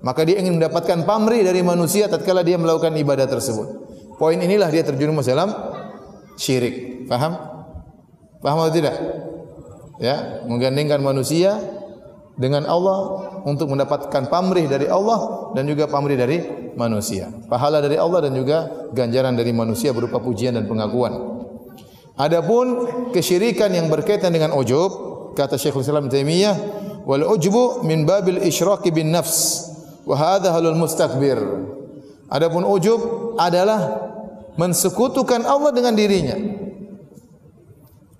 Maka 0.00 0.22
dia 0.22 0.38
ingin 0.38 0.56
mendapatkan 0.56 1.02
pamrih 1.04 1.42
dari 1.42 1.60
manusia 1.60 2.06
tatkala 2.06 2.46
dia 2.46 2.56
melakukan 2.56 2.94
ibadah 2.94 3.26
tersebut. 3.26 3.66
Poin 4.16 4.38
inilah 4.38 4.70
dia 4.70 4.86
terjerumus 4.86 5.26
dalam 5.26 5.50
syirik. 6.38 7.06
Paham? 7.10 7.34
Paham 8.38 8.58
atau 8.62 8.74
tidak? 8.74 8.94
Ya, 9.98 10.46
menggandengkan 10.46 11.02
manusia 11.02 11.58
dengan 12.38 12.64
Allah 12.70 12.98
untuk 13.42 13.74
mendapatkan 13.74 14.30
pamrih 14.30 14.70
dari 14.70 14.86
Allah 14.86 15.50
dan 15.58 15.66
juga 15.66 15.90
pamrih 15.90 16.14
dari 16.14 16.38
manusia. 16.78 17.26
Pahala 17.50 17.82
dari 17.82 17.98
Allah 17.98 18.30
dan 18.30 18.32
juga 18.38 18.88
ganjaran 18.94 19.34
dari 19.34 19.50
manusia 19.50 19.90
berupa 19.90 20.22
pujian 20.22 20.54
dan 20.54 20.70
pengakuan. 20.70 21.42
Adapun 22.14 22.66
kesyirikan 23.10 23.74
yang 23.74 23.90
berkaitan 23.90 24.30
dengan 24.30 24.54
ujub, 24.54 24.90
kata 25.34 25.58
Syekhul 25.58 25.82
Islam 25.82 26.06
Taimiyah, 26.06 26.56
wal 27.02 27.26
ujbu 27.26 27.82
min 27.82 28.06
babil 28.06 28.42
isyraki 28.42 28.94
bin 28.94 29.10
nafs 29.10 29.70
wa 30.06 30.14
hadha 30.14 30.54
halul 30.54 30.78
mustakbir. 30.78 31.38
Adapun 32.30 32.62
ujub 32.66 33.34
adalah 33.38 34.10
mensekutukan 34.58 35.46
Allah 35.46 35.70
dengan 35.70 35.94
dirinya. 35.94 36.57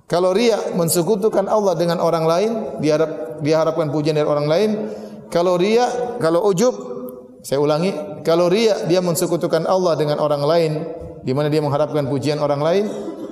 Kalau 0.08 0.32
riya 0.32 0.72
mensekutukan 0.72 1.44
Allah 1.52 1.76
dengan 1.76 2.00
orang 2.00 2.24
lain, 2.24 2.50
diharap 2.80 3.44
diharapkan 3.44 3.92
pujian 3.92 4.16
dari 4.16 4.24
orang 4.24 4.48
lain. 4.48 4.70
Kalau 5.28 5.60
riya, 5.60 6.16
kalau 6.16 6.48
ujub, 6.48 6.72
saya 7.44 7.60
ulangi, 7.60 7.92
kalau 8.24 8.48
riya 8.48 8.88
dia 8.88 9.04
mensekutukan 9.04 9.68
Allah 9.68 10.00
dengan 10.00 10.16
orang 10.16 10.40
lain, 10.40 10.72
di 11.20 11.36
mana 11.36 11.52
dia 11.52 11.60
mengharapkan 11.60 12.08
pujian 12.08 12.40
orang 12.40 12.64
lain. 12.64 12.84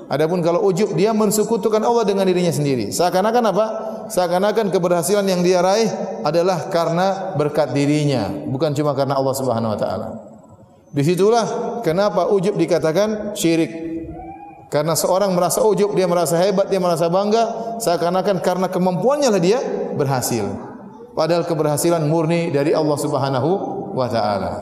Adapun 0.07 0.45
kalau 0.45 0.63
ujub 0.69 0.93
dia 0.95 1.11
mensekutukan 1.17 1.81
Allah 1.81 2.05
dengan 2.05 2.29
dirinya 2.29 2.53
sendiri. 2.53 2.93
Seakan-akan 2.93 3.45
apa? 3.51 3.67
Seakan-akan 4.13 4.71
keberhasilan 4.71 5.27
yang 5.27 5.41
dia 5.43 5.65
raih 5.65 5.89
adalah 6.23 6.69
karena 6.71 7.35
berkat 7.35 7.73
dirinya, 7.73 8.31
bukan 8.53 8.71
cuma 8.77 8.93
karena 8.93 9.17
Allah 9.17 9.35
Subhanahu 9.35 9.75
wa 9.75 9.79
taala. 9.81 10.09
Di 10.93 11.03
situlah 11.03 11.81
kenapa 11.81 12.29
ujub 12.29 12.55
dikatakan 12.55 13.33
syirik. 13.33 13.96
Karena 14.67 14.99
seorang 14.99 15.31
merasa 15.31 15.63
ujub, 15.63 15.95
dia 15.95 16.11
merasa 16.11 16.35
hebat, 16.43 16.67
dia 16.67 16.83
merasa 16.83 17.07
bangga, 17.07 17.79
seakan-akan 17.79 18.43
karena 18.43 18.67
kemampuannya 18.67 19.31
lah 19.31 19.43
dia 19.43 19.63
berhasil. 19.95 20.43
Padahal 21.15 21.47
keberhasilan 21.47 22.03
murni 22.11 22.51
dari 22.51 22.75
Allah 22.75 22.99
Subhanahu 22.99 23.51
wa 23.95 24.11
taala. 24.11 24.53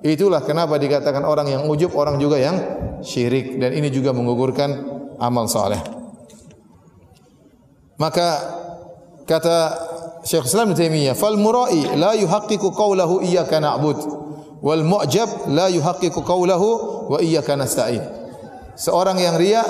Itulah 0.00 0.40
kenapa 0.48 0.80
dikatakan 0.80 1.22
orang 1.28 1.52
yang 1.52 1.62
ujub, 1.68 1.92
orang 1.92 2.16
juga 2.16 2.40
yang 2.40 2.56
syirik 3.04 3.60
dan 3.60 3.76
ini 3.76 3.92
juga 3.92 4.16
menggugurkan 4.16 4.80
amal 5.20 5.44
saleh. 5.44 5.78
Maka 8.00 8.28
kata 9.28 9.58
Syekh 10.24 10.48
Islam 10.48 10.72
Taimiyah, 10.72 11.12
"Fal 11.12 11.36
murai 11.36 12.00
la 12.00 12.16
yuhaqqiqu 12.16 12.72
qawlahu 12.72 13.20
iyyaka 13.20 13.60
na'bud 13.60 13.98
wal 14.64 14.84
mu'jab 14.88 15.52
la 15.52 15.68
yuhaqqiqu 15.68 16.24
qawlahu 16.24 16.68
wa 17.12 17.18
iyyaka 17.20 17.60
nasta'in." 17.60 18.19
Seorang 18.80 19.20
yang 19.20 19.36
riya 19.36 19.60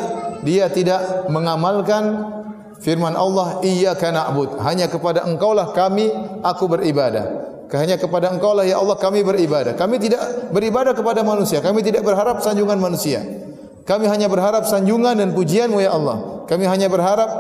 dia 0.47 0.71
tidak 0.71 1.27
mengamalkan 1.27 2.31
firman 2.79 3.19
Allah 3.19 3.59
iyyaka 3.59 4.15
na'bud. 4.15 4.63
Hanya 4.63 4.87
kepada 4.87 5.27
engkaulah 5.27 5.75
kami 5.75 6.15
aku 6.47 6.71
beribadah. 6.71 7.51
Hanya 7.75 7.99
kepada 7.99 8.31
engkaulah 8.31 8.63
ya 8.63 8.79
Allah 8.79 8.95
kami 8.95 9.27
beribadah. 9.27 9.75
Kami 9.75 9.99
tidak 9.99 10.55
beribadah 10.55 10.95
kepada 10.95 11.27
manusia. 11.27 11.59
Kami 11.59 11.83
tidak 11.83 12.07
berharap 12.07 12.39
sanjungan 12.39 12.79
manusia. 12.79 13.19
Kami 13.83 14.07
hanya 14.07 14.31
berharap 14.31 14.71
sanjungan 14.71 15.19
dan 15.19 15.35
pujianmu 15.35 15.83
ya 15.83 15.91
Allah. 15.91 16.47
Kami 16.47 16.71
hanya 16.71 16.87
berharap 16.87 17.31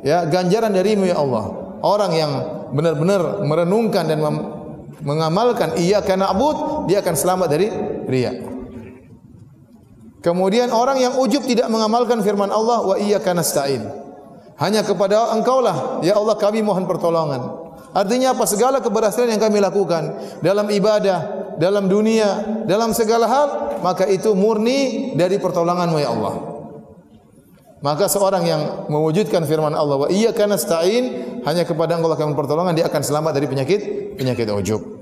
ya 0.00 0.24
ganjaran 0.24 0.72
darimu 0.72 1.04
ya 1.04 1.20
Allah. 1.20 1.76
Orang 1.84 2.16
yang 2.16 2.32
benar-benar 2.72 3.44
merenungkan 3.44 4.08
dan 4.08 4.24
mengamalkan 5.04 5.76
iyyaka 5.76 6.16
na'bud 6.16 6.88
dia 6.88 7.04
akan 7.04 7.12
selamat 7.16 7.48
dari 7.52 7.68
riya 8.08 8.59
Kemudian 10.20 10.68
orang 10.68 11.00
yang 11.00 11.16
ujub 11.16 11.48
tidak 11.48 11.72
mengamalkan 11.72 12.20
firman 12.20 12.52
Allah 12.52 12.84
wa 12.84 12.96
iyyaka 13.00 13.32
nasta'in. 13.32 13.88
Hanya 14.60 14.84
kepada 14.84 15.32
Engkaulah 15.32 16.04
ya 16.04 16.20
Allah 16.20 16.36
kami 16.36 16.60
mohon 16.60 16.84
pertolongan. 16.84 17.72
Artinya 17.96 18.36
apa? 18.36 18.44
Segala 18.44 18.84
keberhasilan 18.84 19.32
yang 19.32 19.42
kami 19.42 19.58
lakukan 19.58 20.14
dalam 20.44 20.68
ibadah, 20.68 21.52
dalam 21.56 21.88
dunia, 21.88 22.62
dalam 22.68 22.92
segala 22.92 23.26
hal, 23.26 23.48
maka 23.80 24.04
itu 24.06 24.36
murni 24.36 25.12
dari 25.16 25.40
pertolonganmu 25.40 25.98
ya 25.98 26.12
Allah. 26.12 26.34
Maka 27.80 28.12
seorang 28.12 28.44
yang 28.44 28.62
mewujudkan 28.92 29.48
firman 29.48 29.72
Allah 29.72 30.04
wa 30.04 30.08
iyyaka 30.12 30.44
nasta'in 30.44 31.04
hanya 31.48 31.64
kepada 31.64 31.96
Engkau 31.96 32.12
kami 32.12 32.36
pertolongan 32.36 32.76
dia 32.76 32.84
akan 32.92 33.00
selamat 33.00 33.32
dari 33.40 33.48
penyakit 33.48 33.80
penyakit 34.20 34.52
ujub. 34.52 34.99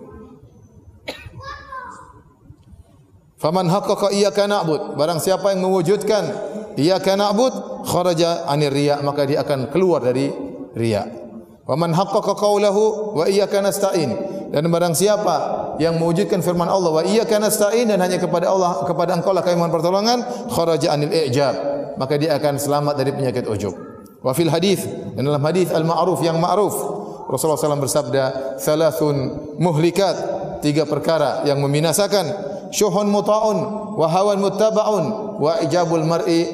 Faman 3.38 3.70
haqqaqa 3.70 4.10
iyyaka 4.10 4.50
na'bud, 4.50 4.98
barang 4.98 5.22
siapa 5.22 5.54
yang 5.54 5.62
mewujudkan 5.62 6.26
iyyaka 6.74 7.14
na'bud, 7.14 7.86
kharaja 7.86 8.50
anir 8.50 8.74
riya, 8.74 8.98
maka 8.98 9.22
dia 9.30 9.46
akan 9.46 9.70
keluar 9.70 10.02
dari 10.02 10.26
riya. 10.74 11.06
Waman 11.62 11.94
haqqaqa 11.94 12.34
qawlahu 12.34 13.14
wa 13.14 13.24
iyyaka 13.30 13.62
nasta'in. 13.62 14.10
Dan 14.50 14.66
barang 14.72 14.96
siapa 14.96 15.36
yang 15.78 16.00
mewujudkan 16.02 16.42
firman 16.42 16.66
Allah 16.66 16.90
wa 16.90 17.02
iyyaka 17.06 17.38
nasta'in 17.38 17.86
dan 17.86 18.02
hanya 18.02 18.18
kepada 18.18 18.50
Allah 18.50 18.82
kepada 18.82 19.14
Engkau 19.14 19.30
lah 19.30 19.46
kami 19.46 19.54
mohon 19.54 19.70
pertolongan, 19.70 20.18
kharaja 20.50 20.98
anil 20.98 21.12
i'jab, 21.12 21.54
maka 21.94 22.18
dia 22.18 22.34
akan 22.34 22.58
selamat 22.58 22.94
dari 22.98 23.14
penyakit 23.14 23.46
ujub. 23.46 23.76
Wa 24.18 24.34
fil 24.34 24.50
hadis 24.50 24.82
dan 25.14 25.22
dalam 25.22 25.38
hadis 25.46 25.70
al-ma'ruf 25.70 26.18
yang 26.26 26.42
ma'ruf 26.42 26.74
Rasulullah 27.30 27.60
SAW 27.60 27.84
bersabda, 27.86 28.24
"Salasun 28.58 29.16
muhlikat." 29.62 30.40
Tiga 30.58 30.90
perkara 30.90 31.46
yang 31.46 31.62
membinasakan 31.62 32.57
syuhun 32.70 33.08
muta'un 33.08 33.58
wa 33.96 34.06
hawan 34.08 34.38
muttaba'un 34.40 35.04
wa 35.40 35.52
ijabul 35.64 36.04
mar'i 36.04 36.48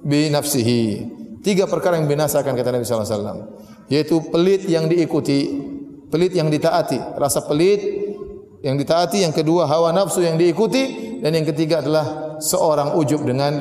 bi 0.00 0.28
nafsihi. 0.32 1.06
Tiga 1.40 1.64
perkara 1.64 1.96
yang 1.96 2.08
binasakan 2.08 2.52
kata 2.52 2.68
Nabi 2.68 2.84
sallallahu 2.84 3.08
alaihi 3.08 3.16
wasallam, 3.16 3.38
yaitu 3.88 4.16
pelit 4.28 4.68
yang 4.68 4.88
diikuti, 4.92 5.48
pelit 6.12 6.36
yang 6.36 6.52
ditaati, 6.52 7.16
rasa 7.16 7.44
pelit 7.48 7.80
yang 8.60 8.76
ditaati, 8.76 9.24
yang 9.24 9.32
kedua 9.32 9.64
hawa 9.64 9.88
nafsu 9.96 10.20
yang 10.20 10.36
diikuti 10.36 11.16
dan 11.24 11.32
yang 11.32 11.48
ketiga 11.48 11.80
adalah 11.80 12.36
seorang 12.44 12.92
ujub 12.96 13.24
dengan 13.24 13.56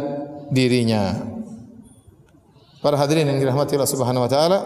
dirinya. 0.52 1.16
Para 2.84 2.96
hadirin 3.00 3.28
yang 3.28 3.40
dirahmati 3.40 3.76
Allah 3.76 3.92
Subhanahu 3.92 4.28
wa 4.28 4.32
taala, 4.32 4.60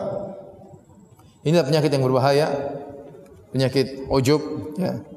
inilah 1.46 1.66
penyakit 1.66 1.90
yang 1.94 2.02
berbahaya, 2.06 2.50
penyakit 3.54 4.10
ujub 4.10 4.42
ya 4.78 5.13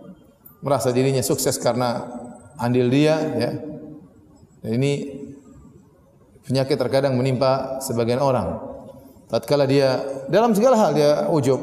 merasa 0.61 0.93
dirinya 0.93 1.21
sukses 1.25 1.57
karena 1.59 2.05
andil 2.61 2.89
dia 2.89 3.17
ya. 3.37 3.53
Ini 4.67 4.93
Penyakit 6.47 6.79
terkadang 6.79 7.19
menimpa 7.19 7.83
sebagian 7.83 8.23
orang. 8.23 8.55
Tatkala 9.27 9.67
dia 9.67 9.99
dalam 10.31 10.55
segala 10.55 10.79
hal 10.79 10.95
dia 10.95 11.27
ujub. 11.27 11.59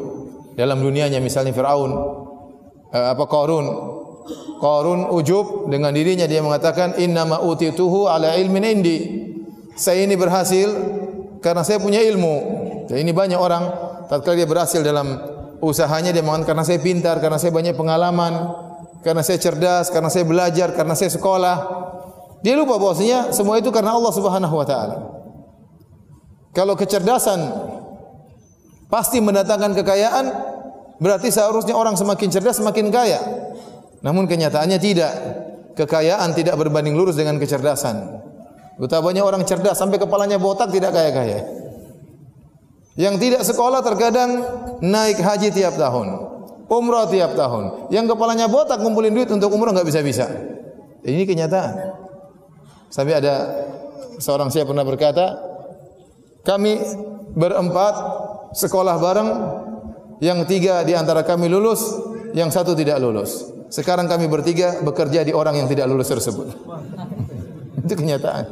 Dalam 0.59 0.83
dunianya 0.83 1.23
misalnya 1.23 1.55
Firaun 1.55 1.91
eh, 2.91 3.07
apa 3.15 3.23
Qarun. 3.23 3.65
Qarun 4.59 5.07
ujub 5.07 5.71
dengan 5.71 5.95
dirinya 5.95 6.27
dia 6.27 6.43
mengatakan 6.43 6.99
innama 6.99 7.39
utituhu 7.39 8.11
ala 8.11 8.35
ilmin 8.35 8.63
indi. 8.67 8.97
Saya 9.79 10.03
ini 10.03 10.19
berhasil 10.19 10.67
karena 11.39 11.63
saya 11.63 11.79
punya 11.79 12.03
ilmu. 12.03 12.35
Jadi 12.91 12.99
ini 12.99 13.15
banyak 13.15 13.39
orang 13.39 13.63
tatkala 14.11 14.35
dia 14.35 14.47
berhasil 14.51 14.83
dalam 14.83 15.15
usahanya 15.63 16.11
dia 16.11 16.19
mengatakan 16.19 16.59
karena 16.59 16.63
saya 16.67 16.79
pintar, 16.83 17.23
karena 17.23 17.39
saya 17.39 17.55
banyak 17.55 17.71
pengalaman, 17.71 18.51
karena 19.03 19.21
saya 19.21 19.37
cerdas, 19.37 19.91
karena 19.91 20.07
saya 20.07 20.23
belajar, 20.23 20.71
karena 20.71 20.95
saya 20.95 21.11
sekolah. 21.11 21.57
Dia 22.43 22.55
lupa 22.55 22.79
bahwasanya 22.79 23.35
semua 23.35 23.59
itu 23.59 23.71
karena 23.71 23.95
Allah 23.95 24.11
Subhanahu 24.15 24.55
wa 24.55 24.65
taala. 24.67 24.97
Kalau 26.55 26.79
kecerdasan 26.79 27.39
pasti 28.87 29.19
mendatangkan 29.19 29.75
kekayaan, 29.83 30.25
berarti 31.03 31.29
seharusnya 31.31 31.75
orang 31.75 31.99
semakin 31.99 32.31
cerdas 32.31 32.63
semakin 32.63 32.87
kaya. 32.89 33.19
Namun 34.03 34.27
kenyataannya 34.27 34.79
tidak. 34.79 35.13
Kekayaan 35.73 36.37
tidak 36.37 36.53
berbanding 36.59 36.93
lurus 36.93 37.17
dengan 37.17 37.41
kecerdasan. 37.41 38.21
Betapa 38.77 39.09
banyak 39.09 39.25
orang 39.25 39.41
cerdas 39.41 39.77
sampai 39.77 39.97
kepalanya 39.97 40.37
botak 40.37 40.69
tidak 40.69 40.93
kaya-kaya. 40.93 41.41
Yang 42.93 43.15
tidak 43.25 43.41
sekolah 43.41 43.81
terkadang 43.81 44.29
naik 44.85 45.17
haji 45.17 45.49
tiap 45.49 45.73
tahun, 45.73 46.32
umrah 46.79 47.05
tiap 47.09 47.37
tahun. 47.37 47.93
Yang 47.93 48.15
kepalanya 48.15 48.49
botak 48.49 48.81
ngumpulin 48.81 49.13
duit 49.13 49.29
untuk 49.29 49.53
umrah 49.53 49.73
nggak 49.75 49.87
bisa-bisa. 49.87 50.29
Ini 51.03 51.27
kenyataan. 51.27 51.73
Sampai 52.87 53.19
ada 53.19 53.65
seorang 54.21 54.53
saya 54.53 54.63
pernah 54.63 54.85
berkata, 54.85 55.35
kami 56.45 56.79
berempat 57.33 57.95
sekolah 58.53 58.95
bareng, 59.01 59.29
yang 60.23 60.45
tiga 60.47 60.85
di 60.87 60.95
antara 60.95 61.25
kami 61.25 61.51
lulus, 61.51 61.83
yang 62.31 62.53
satu 62.53 62.77
tidak 62.77 63.01
lulus. 63.01 63.49
Sekarang 63.73 64.05
kami 64.05 64.29
bertiga 64.29 64.79
bekerja 64.85 65.25
di 65.25 65.33
orang 65.33 65.57
yang 65.57 65.67
tidak 65.67 65.89
lulus 65.89 66.07
tersebut. 66.07 66.53
Itu 67.83 67.93
kenyataan. 67.97 68.45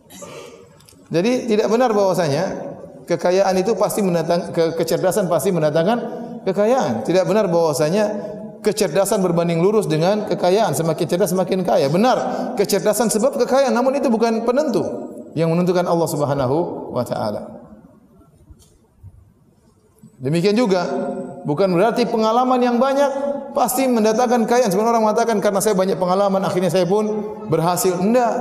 Jadi 1.14 1.50
tidak 1.50 1.66
benar 1.70 1.90
bahwasanya 1.90 2.70
kekayaan 3.10 3.58
itu 3.58 3.74
pasti 3.74 3.98
mendatang 3.98 4.54
ke, 4.54 4.78
kecerdasan 4.78 5.26
pasti 5.26 5.50
mendatangkan 5.50 5.98
kekayaan. 6.44 7.04
Tidak 7.04 7.24
benar 7.28 7.48
bahwasanya 7.48 8.04
kecerdasan 8.60 9.24
berbanding 9.24 9.60
lurus 9.60 9.88
dengan 9.88 10.28
kekayaan. 10.28 10.76
Semakin 10.76 11.06
cerdas 11.08 11.32
semakin 11.32 11.64
kaya. 11.64 11.88
Benar, 11.88 12.16
kecerdasan 12.56 13.08
sebab 13.08 13.40
kekayaan, 13.44 13.72
namun 13.72 13.96
itu 13.96 14.12
bukan 14.12 14.44
penentu. 14.44 14.84
Yang 15.32 15.48
menentukan 15.54 15.86
Allah 15.86 16.08
Subhanahu 16.10 16.56
wa 16.92 17.04
taala. 17.06 17.42
Demikian 20.20 20.52
juga 20.52 20.84
bukan 21.48 21.72
berarti 21.72 22.04
pengalaman 22.04 22.60
yang 22.60 22.76
banyak 22.76 23.08
pasti 23.56 23.88
mendatangkan 23.88 24.44
kekayaan. 24.44 24.68
Sebenarnya 24.68 24.92
orang 25.00 25.04
mengatakan 25.08 25.36
karena 25.40 25.60
saya 25.64 25.72
banyak 25.72 25.96
pengalaman 25.96 26.44
akhirnya 26.44 26.68
saya 26.68 26.84
pun 26.84 27.08
berhasil. 27.48 27.96
Enggak. 27.96 28.34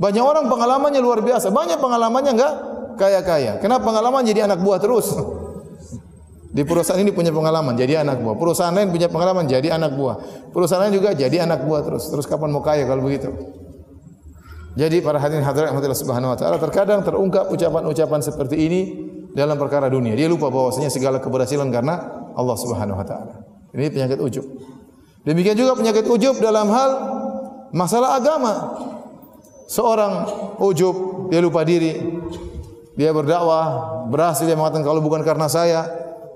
Banyak 0.00 0.24
orang 0.24 0.48
pengalamannya 0.48 1.00
luar 1.04 1.20
biasa, 1.20 1.52
banyak 1.52 1.76
pengalamannya 1.76 2.32
enggak 2.32 2.54
kaya-kaya. 2.96 3.60
Kenapa 3.60 3.84
pengalaman 3.84 4.24
jadi 4.24 4.48
anak 4.48 4.64
buah 4.64 4.80
terus? 4.80 5.12
Di 6.50 6.66
perusahaan 6.66 6.98
ini 6.98 7.14
punya 7.14 7.30
pengalaman 7.30 7.78
jadi 7.78 8.02
anak 8.02 8.26
buah. 8.26 8.34
Perusahaan 8.34 8.74
lain 8.74 8.90
punya 8.90 9.06
pengalaman 9.06 9.46
jadi 9.46 9.78
anak 9.78 9.94
buah. 9.94 10.16
Perusahaan 10.50 10.82
lain 10.82 10.98
juga 10.98 11.14
jadi 11.14 11.46
anak 11.46 11.62
buah 11.62 11.86
terus. 11.86 12.10
Terus 12.10 12.26
kapan 12.26 12.50
mau 12.50 12.58
kaya 12.58 12.82
kalau 12.90 13.06
begitu? 13.06 13.30
Jadi 14.74 14.98
para 15.02 15.22
hadirin 15.22 15.46
hadirat 15.46 15.74
Allah 15.74 15.98
Subhanahu 15.98 16.30
wa 16.34 16.38
taala 16.38 16.58
terkadang 16.58 17.02
terungkap 17.06 17.50
ucapan-ucapan 17.50 18.20
seperti 18.22 18.56
ini 18.66 18.80
dalam 19.34 19.58
perkara 19.58 19.86
dunia. 19.86 20.14
Dia 20.18 20.26
lupa 20.26 20.50
bahwasanya 20.50 20.90
segala 20.90 21.22
keberhasilan 21.22 21.70
karena 21.70 22.02
Allah 22.34 22.56
Subhanahu 22.58 22.98
wa 22.98 23.06
taala. 23.06 23.46
Ini 23.70 23.90
penyakit 23.94 24.18
ujub. 24.18 24.46
Demikian 25.22 25.54
juga 25.54 25.78
penyakit 25.78 26.06
ujub 26.06 26.38
dalam 26.42 26.66
hal 26.70 26.90
masalah 27.70 28.18
agama. 28.18 28.74
Seorang 29.70 30.26
ujub, 30.58 31.30
dia 31.30 31.38
lupa 31.38 31.62
diri. 31.62 31.94
Dia 32.98 33.14
berdakwah, 33.14 34.02
berhasil 34.10 34.42
dia 34.42 34.58
mengatakan 34.58 34.82
kalau 34.82 34.98
bukan 34.98 35.22
karena 35.22 35.46
saya, 35.46 35.86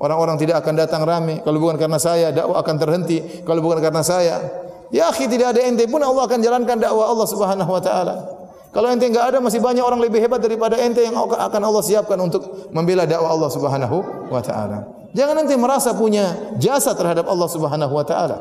Orang-orang 0.02 0.36
tidak 0.36 0.60
akan 0.64 0.74
datang 0.74 1.02
ramai. 1.06 1.38
Kalau 1.46 1.58
bukan 1.62 1.78
karena 1.78 1.98
saya, 2.02 2.34
dakwah 2.34 2.58
akan 2.60 2.76
terhenti. 2.76 3.46
Kalau 3.46 3.62
bukan 3.62 3.78
karena 3.78 4.02
saya, 4.02 4.42
ya 4.90 5.06
akhi 5.10 5.30
tidak 5.30 5.54
ada 5.54 5.60
ente 5.62 5.86
pun 5.86 6.02
Allah 6.02 6.26
akan 6.26 6.38
jalankan 6.42 6.76
dakwah 6.82 7.14
Allah 7.14 7.26
Subhanahu 7.30 7.70
wa 7.70 7.82
taala. 7.82 8.14
Kalau 8.74 8.90
ente 8.90 9.06
enggak 9.06 9.30
ada 9.30 9.38
masih 9.38 9.62
banyak 9.62 9.86
orang 9.86 10.02
lebih 10.02 10.18
hebat 10.18 10.42
daripada 10.42 10.74
ente 10.74 10.98
yang 11.06 11.14
akan 11.14 11.62
Allah 11.62 11.82
siapkan 11.86 12.18
untuk 12.18 12.42
membela 12.74 13.06
dakwah 13.06 13.30
Allah 13.30 13.50
Subhanahu 13.54 14.28
wa 14.34 14.42
taala. 14.42 14.90
Jangan 15.14 15.46
ente 15.46 15.54
merasa 15.54 15.94
punya 15.94 16.58
jasa 16.58 16.90
terhadap 16.98 17.30
Allah 17.30 17.46
Subhanahu 17.46 17.94
wa 17.94 18.02
taala. 18.02 18.38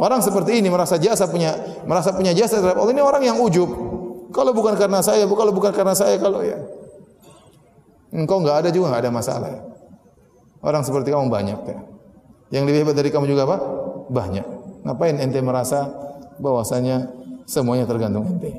Orang 0.00 0.24
seperti 0.24 0.64
ini 0.64 0.72
merasa 0.72 0.96
jasa 0.96 1.28
punya 1.28 1.52
merasa 1.84 2.16
punya 2.16 2.32
jasa 2.32 2.56
terhadap 2.56 2.80
Allah 2.80 2.96
ini 2.96 3.04
orang 3.04 3.20
yang 3.20 3.36
ujub. 3.36 3.68
Kalau 4.32 4.56
bukan 4.56 4.80
karena 4.80 5.04
saya, 5.04 5.28
kalau 5.28 5.52
bukan 5.52 5.76
karena 5.76 5.92
saya 5.92 6.16
kalau 6.16 6.40
ya. 6.40 6.56
Engkau 8.10 8.42
enggak 8.42 8.66
ada 8.66 8.68
juga 8.74 8.90
enggak 8.90 9.02
ada 9.06 9.12
masalah. 9.14 9.50
Orang 10.60 10.82
seperti 10.84 11.14
kamu 11.14 11.30
banyak 11.30 11.60
ya. 11.64 11.78
Yang 12.50 12.64
lebih 12.66 12.78
hebat 12.84 12.94
dari 12.98 13.10
kamu 13.14 13.26
juga 13.30 13.46
apa? 13.46 13.56
Banyak. 14.10 14.46
Ngapain 14.82 15.16
ente 15.22 15.38
merasa 15.40 15.86
bahwasanya 16.42 17.06
semuanya 17.46 17.86
tergantung 17.86 18.26
ente? 18.26 18.58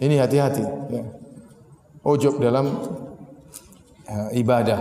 Ini 0.00 0.20
hati-hati 0.20 0.64
ya. 0.92 1.04
Ujub 2.04 2.40
dalam 2.40 2.68
ya, 4.08 4.32
ibadah. 4.36 4.80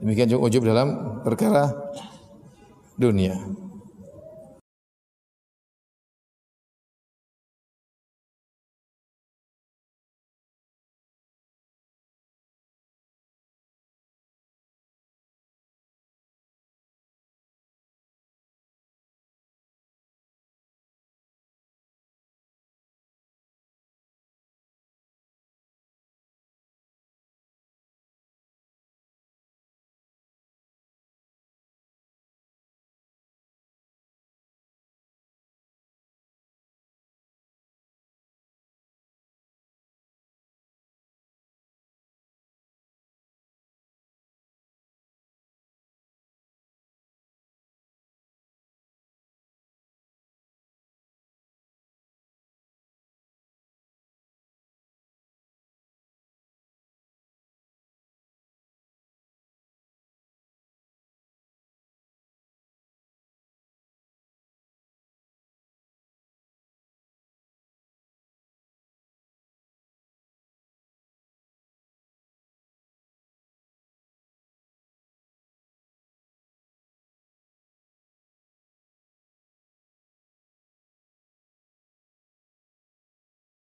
Demikian 0.00 0.28
juga 0.28 0.42
ujub 0.48 0.62
dalam 0.64 1.20
perkara 1.24 1.72
dunia. 2.96 3.65